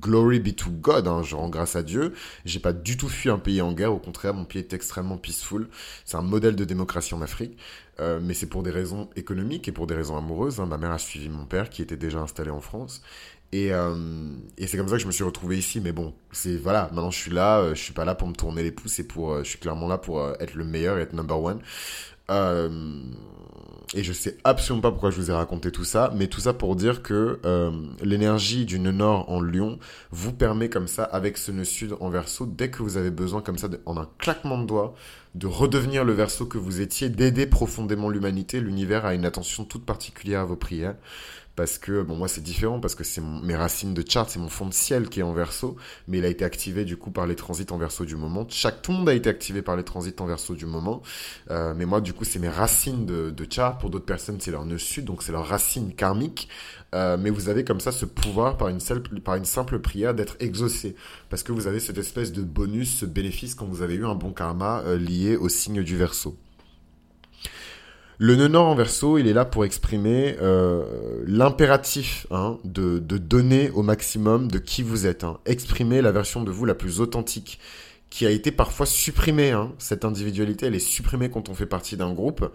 glory 0.00 0.40
be 0.40 0.56
to 0.56 0.70
God, 0.70 1.06
hein, 1.06 1.22
je 1.22 1.36
rends 1.36 1.50
grâce 1.50 1.76
à 1.76 1.82
Dieu. 1.82 2.14
J'ai 2.44 2.60
pas 2.60 2.72
du 2.72 2.96
tout 2.96 3.08
fui 3.08 3.28
un 3.28 3.38
pays 3.38 3.60
en 3.60 3.72
guerre, 3.72 3.92
au 3.92 3.98
contraire, 3.98 4.34
mon 4.34 4.44
pays 4.44 4.60
est 4.60 4.72
extrêmement 4.72 5.18
peaceful. 5.18 5.68
C'est 6.04 6.16
un 6.16 6.22
modèle 6.22 6.56
de 6.56 6.64
démocratie 6.64 7.14
en 7.14 7.22
Afrique. 7.22 7.58
Euh, 8.00 8.18
mais 8.20 8.34
c'est 8.34 8.46
pour 8.46 8.62
des 8.62 8.72
raisons 8.72 9.08
économiques 9.14 9.68
et 9.68 9.72
pour 9.72 9.86
des 9.86 9.94
raisons 9.94 10.16
amoureuses. 10.16 10.60
Hein. 10.60 10.66
Ma 10.66 10.78
mère 10.78 10.90
a 10.90 10.98
suivi 10.98 11.28
mon 11.28 11.44
père 11.44 11.70
qui 11.70 11.82
était 11.82 11.96
déjà 11.96 12.20
installé 12.20 12.50
en 12.50 12.60
France. 12.60 13.02
Et, 13.54 13.72
euh, 13.72 13.94
et 14.58 14.66
c'est 14.66 14.76
comme 14.76 14.88
ça 14.88 14.96
que 14.96 15.02
je 15.02 15.06
me 15.06 15.12
suis 15.12 15.22
retrouvé 15.22 15.56
ici. 15.56 15.80
Mais 15.80 15.92
bon, 15.92 16.12
c'est 16.32 16.56
voilà, 16.56 16.90
maintenant 16.92 17.12
je 17.12 17.18
suis 17.18 17.30
là, 17.30 17.60
euh, 17.60 17.74
je 17.76 17.80
suis 17.80 17.92
pas 17.92 18.04
là 18.04 18.16
pour 18.16 18.26
me 18.26 18.34
tourner 18.34 18.64
les 18.64 18.72
pouces, 18.72 18.98
et 18.98 19.06
pour, 19.06 19.32
euh, 19.32 19.44
je 19.44 19.50
suis 19.50 19.60
clairement 19.60 19.86
là 19.86 19.96
pour 19.96 20.28
être 20.40 20.54
le 20.54 20.64
meilleur 20.64 20.98
et 20.98 21.02
être 21.02 21.12
number 21.12 21.40
one. 21.40 21.60
et 23.94 24.02
je 24.02 24.12
sais 24.12 24.38
absolument 24.42 24.80
pas 24.82 24.90
pourquoi 24.90 25.12
je 25.12 25.20
vous 25.20 25.30
ai 25.30 25.34
raconté 25.34 25.70
tout 25.70 25.84
ça, 25.84 26.12
mais 26.16 26.26
tout 26.26 26.40
ça 26.40 26.52
pour 26.52 26.74
dire 26.74 27.00
que 27.02 27.38
l'énergie 28.02 28.64
du 28.66 28.80
nœud 28.80 28.90
nord 28.90 29.30
en 29.30 29.40
Lyon 29.40 29.78
vous 30.10 30.32
permet 30.32 30.68
comme 30.68 30.88
ça, 30.88 31.04
avec 31.04 31.38
ce 31.38 31.52
nœud 31.52 31.62
sud 31.62 31.94
en 32.00 32.10
verso, 32.10 32.46
dès 32.46 32.70
que 32.70 32.82
vous 32.82 32.96
avez 32.96 33.12
besoin 33.12 33.40
comme 33.40 33.58
ça, 33.58 33.68
en 33.86 33.96
un 33.96 34.08
claquement 34.18 34.58
de 34.58 34.66
doigts, 34.66 34.94
de 35.36 35.46
redevenir 35.46 36.04
le 36.04 36.12
verso 36.12 36.46
que 36.46 36.58
vous 36.58 36.80
étiez, 36.80 37.08
d'aider 37.08 37.46
profondément 37.46 38.08
l'humanité. 38.08 38.60
L'univers 38.60 39.04
a 39.04 39.14
une 39.14 39.24
attention 39.24 39.64
toute 39.64 39.84
particulière 39.84 40.40
à 40.40 40.44
vos 40.44 40.56
prières 40.56 40.96
parce 41.56 41.78
que 41.78 42.02
bon 42.02 42.16
moi 42.16 42.28
c'est 42.28 42.42
différent 42.42 42.80
parce 42.80 42.94
que 42.94 43.04
c'est 43.04 43.20
mes 43.20 43.56
racines 43.56 43.94
de 43.94 44.04
chart, 44.06 44.28
c'est 44.28 44.38
mon 44.38 44.48
fond 44.48 44.66
de 44.66 44.74
ciel 44.74 45.08
qui 45.08 45.20
est 45.20 45.22
en 45.22 45.32
verso, 45.32 45.76
mais 46.08 46.18
il 46.18 46.24
a 46.24 46.28
été 46.28 46.44
activé 46.44 46.84
du 46.84 46.96
coup 46.96 47.10
par 47.10 47.26
les 47.26 47.36
transits 47.36 47.66
en 47.70 47.78
verso 47.78 48.04
du 48.04 48.16
moment. 48.16 48.46
Chaque 48.48 48.82
tout 48.82 48.92
a 49.06 49.14
été 49.14 49.28
activé 49.28 49.62
par 49.62 49.76
les 49.76 49.84
transits 49.84 50.16
en 50.20 50.26
verso 50.26 50.54
du 50.54 50.66
moment, 50.66 51.02
euh, 51.50 51.74
mais 51.76 51.86
moi 51.86 52.00
du 52.00 52.12
coup 52.12 52.24
c'est 52.24 52.38
mes 52.38 52.48
racines 52.48 53.06
de, 53.06 53.30
de 53.30 53.46
chart. 53.48 53.80
Pour 53.80 53.90
d'autres 53.90 54.06
personnes 54.06 54.40
c'est 54.40 54.50
leur 54.50 54.64
nœud 54.64 54.78
sud, 54.78 55.04
donc 55.04 55.22
c'est 55.22 55.32
leur 55.32 55.46
racine 55.46 55.94
karmique. 55.94 56.48
Euh, 56.94 57.16
mais 57.18 57.30
vous 57.30 57.48
avez 57.48 57.64
comme 57.64 57.80
ça 57.80 57.90
ce 57.90 58.04
pouvoir 58.04 58.56
par 58.56 58.68
une, 58.68 58.78
simple, 58.78 59.20
par 59.20 59.34
une 59.34 59.44
simple 59.44 59.80
prière 59.80 60.14
d'être 60.14 60.36
exaucé. 60.38 60.94
Parce 61.28 61.42
que 61.42 61.52
vous 61.52 61.66
avez 61.66 61.80
cette 61.80 61.98
espèce 61.98 62.32
de 62.32 62.42
bonus, 62.42 62.98
ce 63.00 63.06
bénéfice 63.06 63.54
quand 63.54 63.66
vous 63.66 63.82
avez 63.82 63.94
eu 63.94 64.06
un 64.06 64.14
bon 64.14 64.32
karma 64.32 64.80
euh, 64.86 64.96
lié 64.96 65.36
au 65.36 65.48
signe 65.48 65.82
du 65.82 65.96
verso. 65.96 66.36
Le 68.18 68.36
nœud 68.36 68.48
nord 68.48 68.66
en 68.66 68.74
verso, 68.76 69.18
il 69.18 69.26
est 69.26 69.32
là 69.32 69.44
pour 69.44 69.64
exprimer 69.64 70.36
euh, 70.40 70.84
l'impératif 71.26 72.26
hein, 72.30 72.58
de, 72.64 72.98
de, 73.00 73.18
donner 73.18 73.70
au 73.70 73.82
maximum 73.82 74.50
de 74.50 74.58
qui 74.58 74.82
vous 74.82 75.06
êtes. 75.06 75.24
Hein. 75.24 75.38
Exprimer 75.46 76.00
la 76.00 76.12
version 76.12 76.44
de 76.44 76.52
vous 76.52 76.64
la 76.64 76.76
plus 76.76 77.00
authentique, 77.00 77.58
qui 78.10 78.24
a 78.24 78.30
été 78.30 78.52
parfois 78.52 78.86
supprimée. 78.86 79.50
Hein. 79.50 79.72
Cette 79.78 80.04
individualité, 80.04 80.66
elle 80.66 80.76
est 80.76 80.78
supprimée 80.78 81.28
quand 81.28 81.48
on 81.48 81.54
fait 81.54 81.66
partie 81.66 81.96
d'un 81.96 82.12
groupe. 82.12 82.48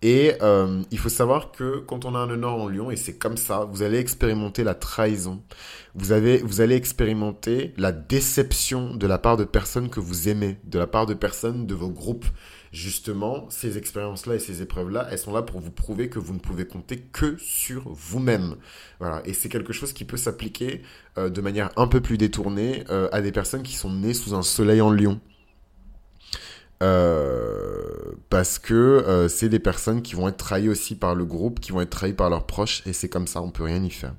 Et 0.00 0.32
euh, 0.40 0.82
il 0.90 0.98
faut 0.98 1.10
savoir 1.10 1.52
que 1.52 1.78
quand 1.78 2.06
on 2.06 2.14
a 2.14 2.18
un 2.18 2.26
nœud 2.26 2.36
nord 2.36 2.62
en 2.62 2.68
lion, 2.68 2.90
et 2.90 2.96
c'est 2.96 3.18
comme 3.18 3.36
ça, 3.36 3.68
vous 3.70 3.82
allez 3.82 3.98
expérimenter 3.98 4.64
la 4.64 4.74
trahison. 4.74 5.42
Vous, 5.94 6.12
avez, 6.12 6.38
vous 6.38 6.62
allez 6.62 6.74
expérimenter 6.74 7.74
la 7.76 7.92
déception 7.92 8.94
de 8.94 9.06
la 9.06 9.18
part 9.18 9.36
de 9.36 9.44
personnes 9.44 9.90
que 9.90 10.00
vous 10.00 10.28
aimez, 10.30 10.58
de 10.64 10.78
la 10.78 10.86
part 10.86 11.04
de 11.04 11.14
personnes 11.14 11.66
de 11.66 11.74
vos 11.74 11.90
groupes 11.90 12.26
justement, 12.72 13.46
ces 13.50 13.76
expériences-là 13.76 14.36
et 14.36 14.38
ces 14.38 14.62
épreuves-là, 14.62 15.06
elles 15.10 15.18
sont 15.18 15.32
là 15.32 15.42
pour 15.42 15.60
vous 15.60 15.70
prouver 15.70 16.08
que 16.08 16.18
vous 16.18 16.32
ne 16.32 16.38
pouvez 16.38 16.66
compter 16.66 16.98
que 16.98 17.36
sur 17.38 17.82
vous-même. 17.86 18.56
Voilà. 18.98 19.22
Et 19.26 19.34
c'est 19.34 19.50
quelque 19.50 19.74
chose 19.74 19.92
qui 19.92 20.04
peut 20.04 20.16
s'appliquer 20.16 20.82
euh, 21.18 21.28
de 21.28 21.40
manière 21.42 21.70
un 21.76 21.86
peu 21.86 22.00
plus 22.00 22.16
détournée 22.16 22.84
euh, 22.88 23.08
à 23.12 23.20
des 23.20 23.30
personnes 23.30 23.62
qui 23.62 23.74
sont 23.74 23.92
nées 23.92 24.14
sous 24.14 24.34
un 24.34 24.42
soleil 24.42 24.80
en 24.80 24.90
lion. 24.90 25.20
Euh, 26.82 28.12
parce 28.28 28.58
que 28.58 29.26
c'est 29.28 29.48
des 29.48 29.60
personnes 29.60 30.02
qui 30.02 30.14
vont 30.14 30.26
être 30.26 30.38
trahies 30.38 30.68
aussi 30.68 30.96
par 30.96 31.14
le 31.14 31.24
groupe, 31.24 31.60
qui 31.60 31.70
vont 31.70 31.80
être 31.80 31.90
trahies 31.90 32.14
par 32.14 32.28
leurs 32.28 32.46
proches, 32.46 32.82
et 32.86 32.92
c'est 32.92 33.08
comme 33.08 33.28
ça, 33.28 33.40
on 33.40 33.50
peut 33.50 33.62
rien 33.62 33.84
y 33.84 33.90
faire. 33.90 34.14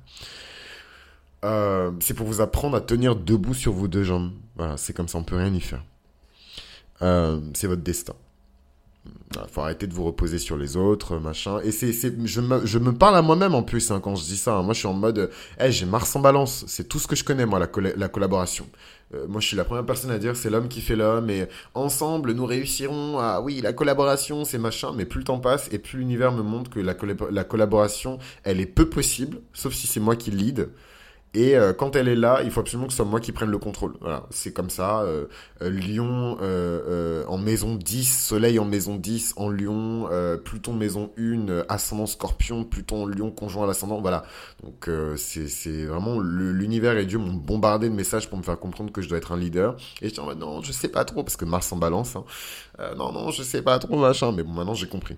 c'est 2.00 2.14
pour 2.14 2.26
vous 2.26 2.40
apprendre 2.40 2.76
à 2.76 2.80
tenir 2.80 3.16
debout 3.16 3.52
sur 3.52 3.72
vos 3.72 3.88
deux 3.88 4.04
jambes. 4.04 4.32
Voilà, 4.56 4.76
c'est 4.78 4.94
comme 4.94 5.08
ça, 5.08 5.18
on 5.18 5.24
peut 5.24 5.36
rien 5.36 5.52
y 5.52 5.60
faire. 5.60 5.84
c'est 7.00 7.66
votre 7.66 7.82
destin. 7.82 8.14
Il 9.06 9.50
faut 9.50 9.60
arrêter 9.62 9.86
de 9.86 9.94
vous 9.94 10.04
reposer 10.04 10.38
sur 10.38 10.56
les 10.56 10.76
autres, 10.76 11.18
machin. 11.18 11.60
Et 11.64 11.72
c'est, 11.72 11.92
je 11.92 12.40
me, 12.40 12.64
je 12.64 12.78
me 12.78 12.92
parle 12.92 13.16
à 13.16 13.22
moi-même 13.22 13.54
en 13.54 13.62
plus 13.62 13.90
hein, 13.90 14.00
quand 14.00 14.14
je 14.14 14.24
dis 14.24 14.36
ça. 14.36 14.56
Hein. 14.56 14.62
Moi, 14.62 14.74
je 14.74 14.78
suis 14.78 14.88
en 14.88 14.94
mode, 14.94 15.30
hey, 15.58 15.72
j'ai 15.72 15.86
Mars 15.86 16.14
en 16.14 16.20
balance. 16.20 16.64
C'est 16.68 16.88
tout 16.88 16.98
ce 16.98 17.06
que 17.06 17.16
je 17.16 17.24
connais, 17.24 17.44
moi, 17.44 17.58
la, 17.58 17.68
la 17.96 18.08
collaboration. 18.08 18.66
Euh, 19.12 19.26
moi, 19.28 19.40
je 19.40 19.48
suis 19.48 19.56
la 19.56 19.64
première 19.64 19.84
personne 19.84 20.10
à 20.10 20.18
dire 20.18 20.36
c'est 20.36 20.50
l'homme 20.50 20.68
qui 20.68 20.80
fait 20.80 20.96
l'homme 20.96 21.28
et 21.30 21.46
ensemble, 21.74 22.32
nous 22.32 22.46
réussirons 22.46 23.18
à, 23.18 23.40
oui, 23.40 23.60
la 23.60 23.72
collaboration, 23.72 24.44
c'est 24.44 24.58
machin. 24.58 24.92
Mais 24.96 25.04
plus 25.04 25.18
le 25.20 25.24
temps 25.24 25.40
passe 25.40 25.68
et 25.72 25.78
plus 25.78 25.98
l'univers 25.98 26.32
me 26.32 26.42
montre 26.42 26.70
que 26.70 26.80
la, 26.80 26.94
la 27.30 27.44
collaboration, 27.44 28.18
elle 28.44 28.60
est 28.60 28.66
peu 28.66 28.88
possible, 28.88 29.40
sauf 29.52 29.74
si 29.74 29.86
c'est 29.86 30.00
moi 30.00 30.16
qui 30.16 30.30
lead. 30.30 30.68
Et 31.34 31.56
euh, 31.56 31.72
quand 31.72 31.96
elle 31.96 32.06
est 32.06 32.14
là, 32.14 32.42
il 32.44 32.50
faut 32.52 32.60
absolument 32.60 32.86
que 32.86 32.92
ce 32.92 32.98
soit 32.98 33.04
moi 33.04 33.18
qui 33.18 33.32
prenne 33.32 33.50
le 33.50 33.58
contrôle. 33.58 33.94
Voilà, 34.00 34.24
c'est 34.30 34.52
comme 34.52 34.70
ça. 34.70 35.00
Euh, 35.00 35.26
euh 35.62 35.70
Lion 35.70 36.38
euh, 36.40 37.24
en 37.26 37.38
maison 37.38 37.74
10, 37.74 38.04
Soleil 38.04 38.60
en 38.60 38.64
maison 38.64 38.94
10, 38.94 39.34
en 39.36 39.50
Lion, 39.50 40.08
Pluton 40.44 40.74
maison 40.74 41.10
1, 41.18 41.64
ascendant 41.68 42.06
Scorpion, 42.06 42.62
Pluton 42.62 43.06
Lion 43.06 43.32
conjoint 43.32 43.64
à 43.64 43.66
l'ascendant. 43.66 44.00
Voilà. 44.00 44.24
Donc 44.62 44.88
c'est 45.16 45.84
vraiment 45.86 46.20
l'univers 46.20 46.96
et 46.96 47.04
Dieu 47.04 47.18
m'ont 47.18 47.32
bombardé 47.32 47.88
de 47.88 47.94
messages 47.94 48.28
pour 48.28 48.38
me 48.38 48.44
faire 48.44 48.58
comprendre 48.58 48.92
que 48.92 49.02
je 49.02 49.08
dois 49.08 49.18
être 49.18 49.32
un 49.32 49.36
leader. 49.36 49.76
Et 50.02 50.10
je 50.10 50.14
dis 50.14 50.20
non, 50.38 50.62
je 50.62 50.70
sais 50.70 50.88
pas 50.88 51.04
trop 51.04 51.24
parce 51.24 51.36
que 51.36 51.44
Mars 51.44 51.72
en 51.72 51.76
Balance. 51.76 52.14
Hein. 52.14 52.24
non 52.96 53.12
non, 53.12 53.30
je 53.32 53.42
sais 53.42 53.62
pas 53.62 53.80
trop 53.80 53.98
machin. 53.98 54.30
Mais 54.30 54.44
bon, 54.44 54.52
maintenant 54.52 54.74
j'ai 54.74 54.88
compris. 54.88 55.16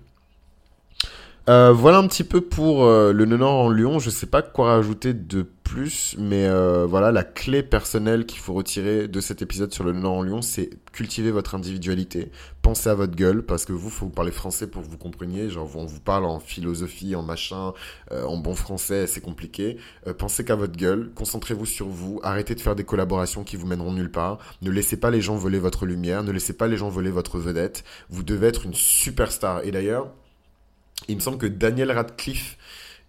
Voilà 1.45 1.99
un 1.99 2.07
petit 2.07 2.23
peu 2.23 2.41
pour 2.41 2.85
le 2.87 3.25
nœud 3.25 3.45
en 3.45 3.69
Lyon. 3.69 3.99
Je 3.99 4.09
sais 4.09 4.25
pas 4.25 4.41
quoi 4.41 4.75
rajouter 4.75 5.13
de 5.13 5.45
plus, 5.67 6.15
mais 6.17 6.45
euh, 6.45 6.85
voilà 6.87 7.11
la 7.11 7.23
clé 7.23 7.61
personnelle 7.61 8.25
qu'il 8.25 8.39
faut 8.39 8.53
retirer 8.53 9.09
de 9.09 9.19
cet 9.19 9.41
épisode 9.41 9.73
sur 9.73 9.83
le 9.83 9.91
nœud 9.91 10.07
en 10.07 10.21
Lyon, 10.21 10.41
c'est 10.41 10.69
cultiver 10.93 11.29
votre 11.29 11.55
individualité. 11.55 12.31
Pensez 12.61 12.89
à 12.89 12.95
votre 12.95 13.15
gueule 13.15 13.43
parce 13.43 13.65
que 13.65 13.73
vous, 13.73 13.89
faut 13.89 14.05
vous 14.05 14.11
parler 14.11 14.31
français 14.31 14.67
pour 14.67 14.81
que 14.81 14.87
vous 14.87 14.97
compreniez. 14.97 15.49
Genre 15.49 15.69
on 15.75 15.85
vous 15.85 15.99
parle 15.99 16.23
en 16.23 16.39
philosophie, 16.39 17.15
en 17.15 17.21
machin, 17.21 17.73
en 18.11 18.37
bon 18.37 18.55
français, 18.55 19.07
c'est 19.07 19.21
compliqué. 19.21 19.77
pensez 20.17 20.43
qu'à 20.43 20.55
votre 20.55 20.75
gueule. 20.75 21.11
Concentrez-vous 21.15 21.65
sur 21.65 21.87
vous. 21.87 22.19
Arrêtez 22.23 22.55
de 22.55 22.61
faire 22.61 22.75
des 22.75 22.83
collaborations 22.83 23.43
qui 23.43 23.55
vous 23.55 23.67
mèneront 23.67 23.93
nulle 23.93 24.11
part. 24.11 24.39
Ne 24.61 24.71
laissez 24.71 24.97
pas 24.97 25.11
les 25.11 25.21
gens 25.21 25.35
voler 25.35 25.59
votre 25.59 25.85
lumière. 25.85 26.23
Ne 26.23 26.31
laissez 26.31 26.53
pas 26.53 26.67
les 26.67 26.77
gens 26.77 26.89
voler 26.89 27.11
votre 27.11 27.37
vedette. 27.37 27.83
Vous 28.09 28.23
devez 28.23 28.47
être 28.47 28.65
une 28.65 28.73
superstar. 28.73 29.63
Et 29.63 29.71
d'ailleurs 29.71 30.11
il 31.07 31.15
me 31.15 31.21
semble 31.21 31.37
que 31.37 31.47
Daniel 31.47 31.91
Radcliffe 31.91 32.57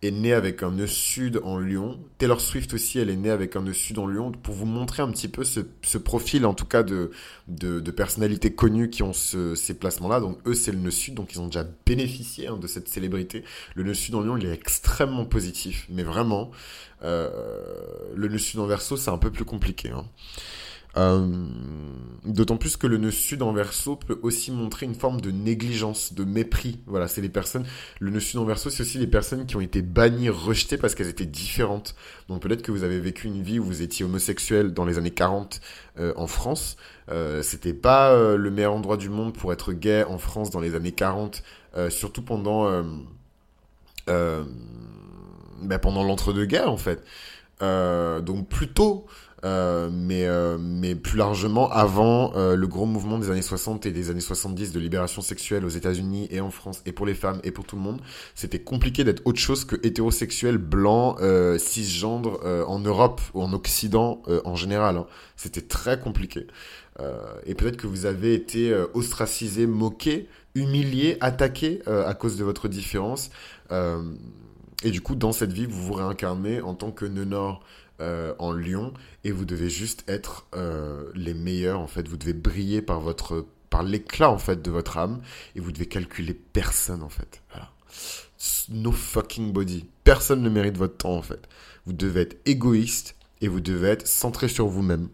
est 0.03 0.11
né 0.13 0.33
avec 0.33 0.63
un 0.63 0.71
nœud 0.71 0.87
sud 0.87 1.41
en 1.43 1.59
Lyon. 1.59 1.99
Taylor 2.19 2.41
Swift 2.41 2.73
aussi, 2.73 3.01
elle 3.01 3.11
est 3.11 3.17
née 3.17 3.31
avec 3.31 3.57
un 3.57 3.63
nœud 3.63 3.73
sud 3.73 3.99
en 3.99 4.07
Lyon. 4.07 4.31
Pour 4.31 4.55
vous 4.55 4.65
montrer 4.65 5.03
un 5.03 5.11
petit 5.11 5.27
peu 5.27 5.43
ce, 5.45 5.99
profil, 5.99 6.47
en 6.47 6.55
tout 6.55 6.67
cas, 6.67 6.85
de, 6.85 7.11
de, 7.49 7.91
personnalités 7.91 8.55
connues 8.55 8.91
qui 8.91 9.03
ont 9.03 9.13
ce, 9.13 9.57
ces 9.57 9.75
placements-là. 9.75 10.21
Donc, 10.21 10.39
eux, 10.47 10.55
c'est 10.55 10.71
le 10.71 10.79
nœud 10.79 10.93
sud. 10.93 11.15
Donc, 11.15 11.33
ils 11.33 11.41
ont 11.41 11.47
déjà 11.47 11.67
bénéficié 11.85 12.47
hein, 12.47 12.57
de 12.57 12.67
cette 12.69 12.89
célébrité. 12.89 13.43
Le 13.75 13.83
nœud 13.83 13.95
sud 13.95 14.15
en 14.15 14.21
Lyon, 14.21 14.37
il 14.37 14.47
est 14.47 14.53
extrêmement 14.53 15.25
positif. 15.25 15.87
Mais 15.91 16.05
vraiment, 16.05 16.53
euh, 17.03 17.29
le 18.15 18.29
nœud 18.29 18.39
sud 18.39 18.61
en 18.61 18.67
verso, 18.67 18.97
c'est 18.97 19.11
un 19.11 19.19
peu 19.19 19.33
plus 19.33 19.45
compliqué. 19.45 19.91
Hein. 19.91 20.05
Euh, 20.97 21.47
d'autant 22.25 22.57
plus 22.57 22.77
que 22.77 22.87
le 22.87 22.97
nœud 22.97 23.11
sud 23.11 23.43
en 23.43 23.53
verso 23.53 23.97
peut 23.97 24.19
aussi 24.23 24.51
montrer 24.51 24.87
une 24.87 24.95
forme 24.95 25.21
de 25.21 25.31
négligence, 25.31 26.15
de 26.15 26.25
mépris. 26.25 26.81
Voilà, 26.87 27.09
c'est 27.09 27.21
les 27.21 27.29
personnes. 27.29 27.65
Le 28.01 28.11
nœud 28.11 28.21
sud 28.21 28.39
en 28.39 28.45
verso, 28.45 28.71
c'est 28.71 28.83
aussi 28.83 28.99
les 28.99 29.07
personnes 29.07 29.47
qui 29.47 29.57
ont 29.57 29.61
été 29.61 29.83
bannies, 29.83 30.31
rejetées 30.31 30.79
parce 30.79 30.95
qu'elles 30.95 31.09
étaient 31.09 31.27
différentes. 31.27 31.95
Donc 32.29 32.43
peut-être 32.43 32.63
que 32.63 32.73
vous 32.73 32.85
avez 32.85 33.01
vécu 33.01 33.27
une 33.27 33.43
vie 33.43 33.59
où 33.59 33.65
vous 33.65 33.83
étiez 33.83 34.05
homosexuel 34.05 34.73
dans 34.73 34.85
les 34.85 34.99
années 34.99 35.11
40 35.11 35.61
euh, 35.99 36.13
en 36.17 36.27
France. 36.27 36.77
Euh, 37.11 37.43
C'était 37.43 37.75
pas 37.75 38.13
euh, 38.13 38.37
le 38.37 38.51
meilleur 38.51 38.75
endroit 38.75 38.97
du 38.97 39.09
monde 39.09 39.35
pour 39.35 39.53
être 39.53 39.73
gay 39.73 40.05
en 40.05 40.19
France 40.19 40.51
dans 40.51 40.61
les 40.61 40.75
années 40.75 40.93
40, 40.93 41.43
surtout 41.91 42.23
pendant 42.23 42.83
ben 44.07 45.79
pendant 45.81 46.03
l'entre-deux-guerres 46.03 46.73
en 46.73 46.77
fait. 46.77 47.05
donc 47.61 48.49
plutôt 48.49 49.07
euh, 49.45 49.89
mais, 49.93 50.27
euh, 50.27 50.59
mais 50.59 50.97
plus 50.97 51.17
largement 51.17 51.71
avant 51.71 52.33
euh, 52.35 52.57
le 52.57 52.67
gros 52.67 52.87
mouvement 52.87 53.19
des 53.19 53.31
années 53.31 53.41
60 53.41 53.87
et 53.87 53.93
des 53.93 54.11
années 54.11 54.21
70 54.21 54.73
de 54.73 54.81
libération 54.81 55.23
sexuelle 55.23 55.65
aux 55.65 55.69
États-Unis 55.69 56.27
et 56.33 56.41
en 56.41 56.51
France 56.51 56.83
et 56.87 56.93
pour 56.93 57.07
les 57.07 57.15
femmes 57.15 57.41
et 57.45 57.53
pour 57.53 57.65
tout 57.65 57.77
le 57.77 57.83
monde, 57.83 58.01
c'était 58.35 58.59
compliqué 58.59 59.05
d'être 59.05 59.23
autre 59.27 59.39
chose 59.39 59.65
que 59.65 59.77
hétérosexuel, 59.87 60.59
blanc, 60.59 61.17
cisgendre 61.59 62.41
en 62.67 62.79
Europe 62.81 63.21
ou 63.35 63.43
en 63.43 63.53
Occident 63.53 64.23
en 64.45 64.57
général. 64.57 64.97
Hein. 64.97 65.07
C'était 65.37 65.61
très 65.61 66.01
compliqué. 66.01 66.47
et 67.47 67.55
peut-être 67.55 67.77
que 67.77 67.87
vous 67.87 68.07
avez 68.07 68.35
été 68.35 68.75
ostracisé, 68.95 69.67
moqué, 69.67 70.29
humilié, 70.55 71.17
attaqué 71.21 71.81
à 71.87 72.15
cause 72.15 72.37
de 72.37 72.45
votre 72.45 72.69
différence. 72.69 73.31
et 73.71 74.91
du 74.91 75.01
coup, 75.01 75.15
dans 75.15 75.33
cette 75.33 75.53
vie, 75.53 75.67
vous 75.67 75.83
vous 75.83 75.95
réincarnez 75.95 76.61
en 76.61 76.75
tant 76.75 76.91
que 76.91 77.05
Nenor 77.05 77.63
euh, 78.01 78.35
en 78.39 78.53
lion 78.53 78.93
et 79.25 79.33
vous 79.33 79.45
devez 79.45 79.71
juste 79.71 80.05
être 80.09 80.47
euh, 80.55 81.11
les 81.15 81.35
meilleurs 81.35 81.81
en 81.81 81.87
fait. 81.87 82.09
Vous 82.09 82.17
devez 82.17 82.33
briller 82.33 82.83
par 82.83 83.01
votre 83.01 83.47
par 83.71 83.83
l'éclat 83.83 84.31
en 84.31 84.39
fait 84.39 84.63
de 84.63 84.71
votre 84.71 84.99
âme 84.99 85.21
et 85.55 85.61
vous 85.61 85.73
devez 85.73 85.87
calculer 85.87 86.35
personne 86.35 87.03
en 87.03 87.09
fait. 87.09 87.43
Voilà. 87.51 87.71
No 88.71 88.93
fucking 88.93 89.53
body. 89.53 89.87
Personne 90.05 90.43
ne 90.43 90.49
mérite 90.49 90.77
votre 90.77 90.97
temps 90.97 91.17
en 91.17 91.23
fait. 91.23 91.49
Vous 91.87 91.93
devez 91.93 92.23
être 92.23 92.37
égoïste 92.47 93.17
et 93.41 93.49
vous 93.49 93.61
devez 93.61 93.89
être 93.89 94.07
centré 94.07 94.49
sur 94.49 94.67
vous-même. 94.67 95.09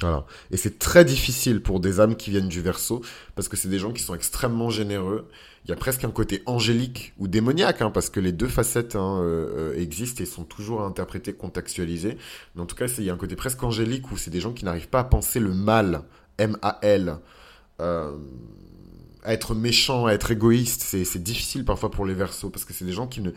Voilà. 0.00 0.24
Et 0.50 0.56
c'est 0.56 0.78
très 0.78 1.04
difficile 1.04 1.62
pour 1.62 1.80
des 1.80 2.00
âmes 2.00 2.16
qui 2.16 2.30
viennent 2.30 2.48
du 2.48 2.60
verso, 2.60 3.02
parce 3.34 3.48
que 3.48 3.56
c'est 3.56 3.68
des 3.68 3.78
gens 3.78 3.92
qui 3.92 4.02
sont 4.02 4.14
extrêmement 4.14 4.70
généreux. 4.70 5.28
Il 5.64 5.70
y 5.70 5.72
a 5.72 5.76
presque 5.76 6.04
un 6.04 6.10
côté 6.10 6.42
angélique 6.46 7.12
ou 7.18 7.28
démoniaque, 7.28 7.82
hein, 7.82 7.90
parce 7.90 8.08
que 8.08 8.18
les 8.18 8.32
deux 8.32 8.48
facettes 8.48 8.96
hein, 8.96 9.20
euh, 9.20 9.72
euh, 9.74 9.80
existent 9.80 10.22
et 10.22 10.26
sont 10.26 10.44
toujours 10.44 10.82
interprétées, 10.82 11.34
contextualisées. 11.34 12.16
Mais 12.54 12.62
en 12.62 12.66
tout 12.66 12.76
cas, 12.76 12.86
il 12.86 13.04
y 13.04 13.10
a 13.10 13.12
un 13.12 13.18
côté 13.18 13.36
presque 13.36 13.62
angélique 13.62 14.10
où 14.10 14.16
c'est 14.16 14.30
des 14.30 14.40
gens 14.40 14.52
qui 14.52 14.64
n'arrivent 14.64 14.88
pas 14.88 15.00
à 15.00 15.04
penser 15.04 15.38
le 15.38 15.52
mal, 15.52 16.02
M-A-L. 16.38 17.16
Euh, 17.80 18.16
à 19.22 19.34
être 19.34 19.54
méchant, 19.54 20.06
à 20.06 20.12
être 20.12 20.30
égoïste, 20.30 20.80
c'est 20.82 21.22
difficile 21.22 21.66
parfois 21.66 21.90
pour 21.90 22.06
les 22.06 22.14
versos, 22.14 22.48
parce 22.50 22.64
que 22.64 22.72
c'est 22.72 22.86
des 22.86 22.92
gens 22.92 23.06
qui 23.06 23.20
ne, 23.20 23.30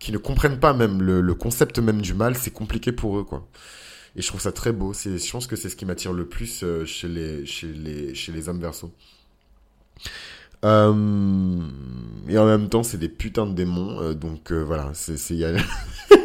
qui 0.00 0.10
ne 0.10 0.18
comprennent 0.18 0.58
pas 0.58 0.72
même 0.72 1.00
le, 1.00 1.20
le 1.20 1.34
concept 1.34 1.78
même 1.78 2.02
du 2.02 2.12
mal, 2.12 2.36
c'est 2.36 2.50
compliqué 2.50 2.90
pour 2.90 3.18
eux, 3.18 3.22
quoi. 3.24 3.46
Et 4.18 4.22
je 4.22 4.26
trouve 4.26 4.40
ça 4.40 4.50
très 4.50 4.72
beau. 4.72 4.92
C'est, 4.92 5.16
je 5.16 5.32
pense 5.32 5.46
que 5.46 5.54
c'est 5.54 5.68
ce 5.68 5.76
qui 5.76 5.86
m'attire 5.86 6.12
le 6.12 6.26
plus 6.26 6.64
euh, 6.64 6.84
chez, 6.84 7.06
les, 7.06 7.46
chez, 7.46 8.48
hommes 8.48 8.60
verso. 8.60 8.92
Euh, 10.64 11.60
et 12.28 12.36
en 12.36 12.44
même 12.44 12.68
temps, 12.68 12.82
c'est 12.82 12.98
des 12.98 13.08
putains 13.08 13.46
de 13.46 13.54
démons. 13.54 14.02
Euh, 14.02 14.14
donc 14.14 14.50
voilà, 14.50 14.90
c'est, 14.92 15.14
il 15.30 15.36
y 15.36 15.44
a... 15.44 15.52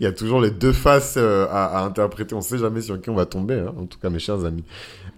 il 0.00 0.04
y 0.04 0.06
a 0.06 0.12
toujours 0.12 0.40
les 0.40 0.50
deux 0.50 0.72
faces 0.72 1.16
à, 1.16 1.84
interpréter. 1.84 2.34
On 2.34 2.40
sait 2.40 2.58
jamais 2.58 2.80
sur 2.80 3.00
qui 3.00 3.10
on 3.10 3.14
va 3.14 3.26
tomber, 3.26 3.54
hein, 3.54 3.74
en 3.78 3.86
tout 3.86 3.98
cas 3.98 4.10
mes 4.10 4.18
chers 4.18 4.44
amis. 4.44 4.64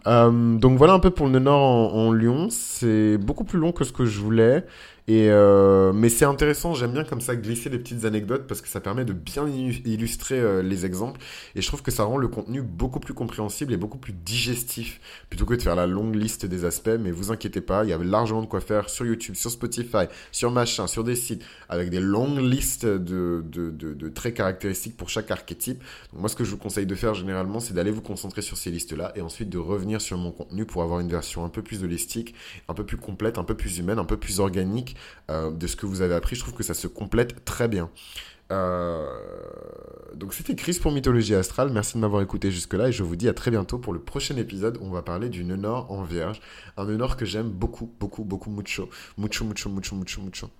donc 0.06 0.78
voilà 0.78 0.94
un 0.94 0.98
peu 0.98 1.10
pour 1.10 1.28
le 1.28 1.38
Nord 1.38 1.94
en, 1.94 2.12
Lyon. 2.12 2.48
C'est 2.50 3.18
beaucoup 3.18 3.44
plus 3.44 3.58
long 3.58 3.72
que 3.72 3.84
ce 3.84 3.92
que 3.92 4.04
je 4.04 4.20
voulais. 4.20 4.64
Et 5.08 5.30
euh, 5.30 5.92
mais 5.92 6.08
c'est 6.08 6.24
intéressant, 6.24 6.74
j'aime 6.74 6.92
bien 6.92 7.02
comme 7.02 7.20
ça 7.20 7.34
glisser 7.34 7.68
des 7.68 7.78
petites 7.78 8.04
anecdotes 8.04 8.46
parce 8.46 8.60
que 8.60 8.68
ça 8.68 8.78
permet 8.78 9.04
de 9.04 9.12
bien 9.12 9.48
illustrer 9.48 10.38
euh, 10.38 10.62
les 10.62 10.86
exemples 10.86 11.20
et 11.56 11.60
je 11.60 11.66
trouve 11.66 11.82
que 11.82 11.90
ça 11.90 12.04
rend 12.04 12.18
le 12.18 12.28
contenu 12.28 12.62
beaucoup 12.62 13.00
plus 13.00 13.12
compréhensible 13.12 13.72
et 13.72 13.76
beaucoup 13.76 13.98
plus 13.98 14.12
digestif 14.12 15.00
plutôt 15.28 15.44
que 15.44 15.54
de 15.54 15.62
faire 15.62 15.74
la 15.74 15.88
longue 15.88 16.14
liste 16.14 16.46
des 16.46 16.64
aspects. 16.64 16.96
Mais 17.00 17.10
vous 17.10 17.32
inquiétez 17.32 17.60
pas, 17.60 17.82
il 17.82 17.90
y 17.90 17.92
a 17.92 17.98
largement 17.98 18.42
de 18.42 18.46
quoi 18.46 18.60
faire 18.60 18.88
sur 18.88 19.04
YouTube, 19.04 19.34
sur 19.34 19.50
Spotify, 19.50 20.06
sur 20.30 20.52
machin, 20.52 20.86
sur 20.86 21.02
des 21.02 21.16
sites 21.16 21.42
avec 21.68 21.90
des 21.90 22.00
longues 22.00 22.38
listes 22.38 22.86
de, 22.86 23.44
de, 23.44 23.70
de, 23.70 23.94
de 23.94 24.08
traits 24.08 24.34
caractéristiques 24.52 24.96
pour 24.96 25.08
chaque 25.08 25.30
archétype. 25.30 25.82
Donc 26.12 26.20
moi, 26.20 26.28
ce 26.28 26.36
que 26.36 26.44
je 26.44 26.50
vous 26.50 26.58
conseille 26.58 26.86
de 26.86 26.94
faire 26.94 27.14
généralement, 27.14 27.60
c'est 27.60 27.74
d'aller 27.74 27.90
vous 27.90 28.02
concentrer 28.02 28.42
sur 28.42 28.56
ces 28.56 28.70
listes-là 28.70 29.12
et 29.16 29.20
ensuite 29.20 29.48
de 29.48 29.58
revenir 29.58 30.00
sur 30.00 30.18
mon 30.18 30.30
contenu 30.30 30.66
pour 30.66 30.82
avoir 30.82 31.00
une 31.00 31.08
version 31.08 31.44
un 31.44 31.48
peu 31.48 31.62
plus 31.62 31.82
holistique, 31.82 32.34
un 32.68 32.74
peu 32.74 32.84
plus 32.84 32.96
complète, 32.96 33.38
un 33.38 33.44
peu 33.44 33.56
plus 33.56 33.78
humaine, 33.78 33.98
un 33.98 34.04
peu 34.04 34.16
plus 34.16 34.40
organique 34.40 34.96
euh, 35.30 35.50
de 35.50 35.66
ce 35.66 35.76
que 35.76 35.86
vous 35.86 36.02
avez 36.02 36.14
appris. 36.14 36.36
Je 36.36 36.42
trouve 36.42 36.54
que 36.54 36.62
ça 36.62 36.74
se 36.74 36.86
complète 36.86 37.44
très 37.44 37.68
bien. 37.68 37.90
Euh, 38.50 39.06
donc 40.14 40.34
c'était 40.34 40.54
Chris 40.54 40.78
pour 40.80 40.92
Mythologie 40.92 41.34
Astrale. 41.34 41.70
Merci 41.72 41.94
de 41.94 42.00
m'avoir 42.00 42.20
écouté 42.22 42.50
jusque-là 42.50 42.88
et 42.88 42.92
je 42.92 43.02
vous 43.02 43.16
dis 43.16 43.28
à 43.28 43.34
très 43.34 43.50
bientôt 43.50 43.78
pour 43.78 43.94
le 43.94 44.00
prochain 44.00 44.36
épisode 44.36 44.76
où 44.78 44.84
on 44.84 44.90
va 44.90 45.02
parler 45.02 45.30
du 45.30 45.44
Nenor 45.44 45.90
en 45.90 46.02
Vierge. 46.02 46.40
Un 46.76 46.84
Nenor 46.84 47.16
que 47.16 47.24
j'aime 47.24 47.48
beaucoup, 47.48 47.90
beaucoup, 47.98 48.24
beaucoup, 48.24 48.50
mucho. 48.50 48.90
Mucho, 49.16 49.44
mucho, 49.44 49.70
mucho, 49.70 49.96
mucho, 49.96 50.20
mucho. 50.20 50.50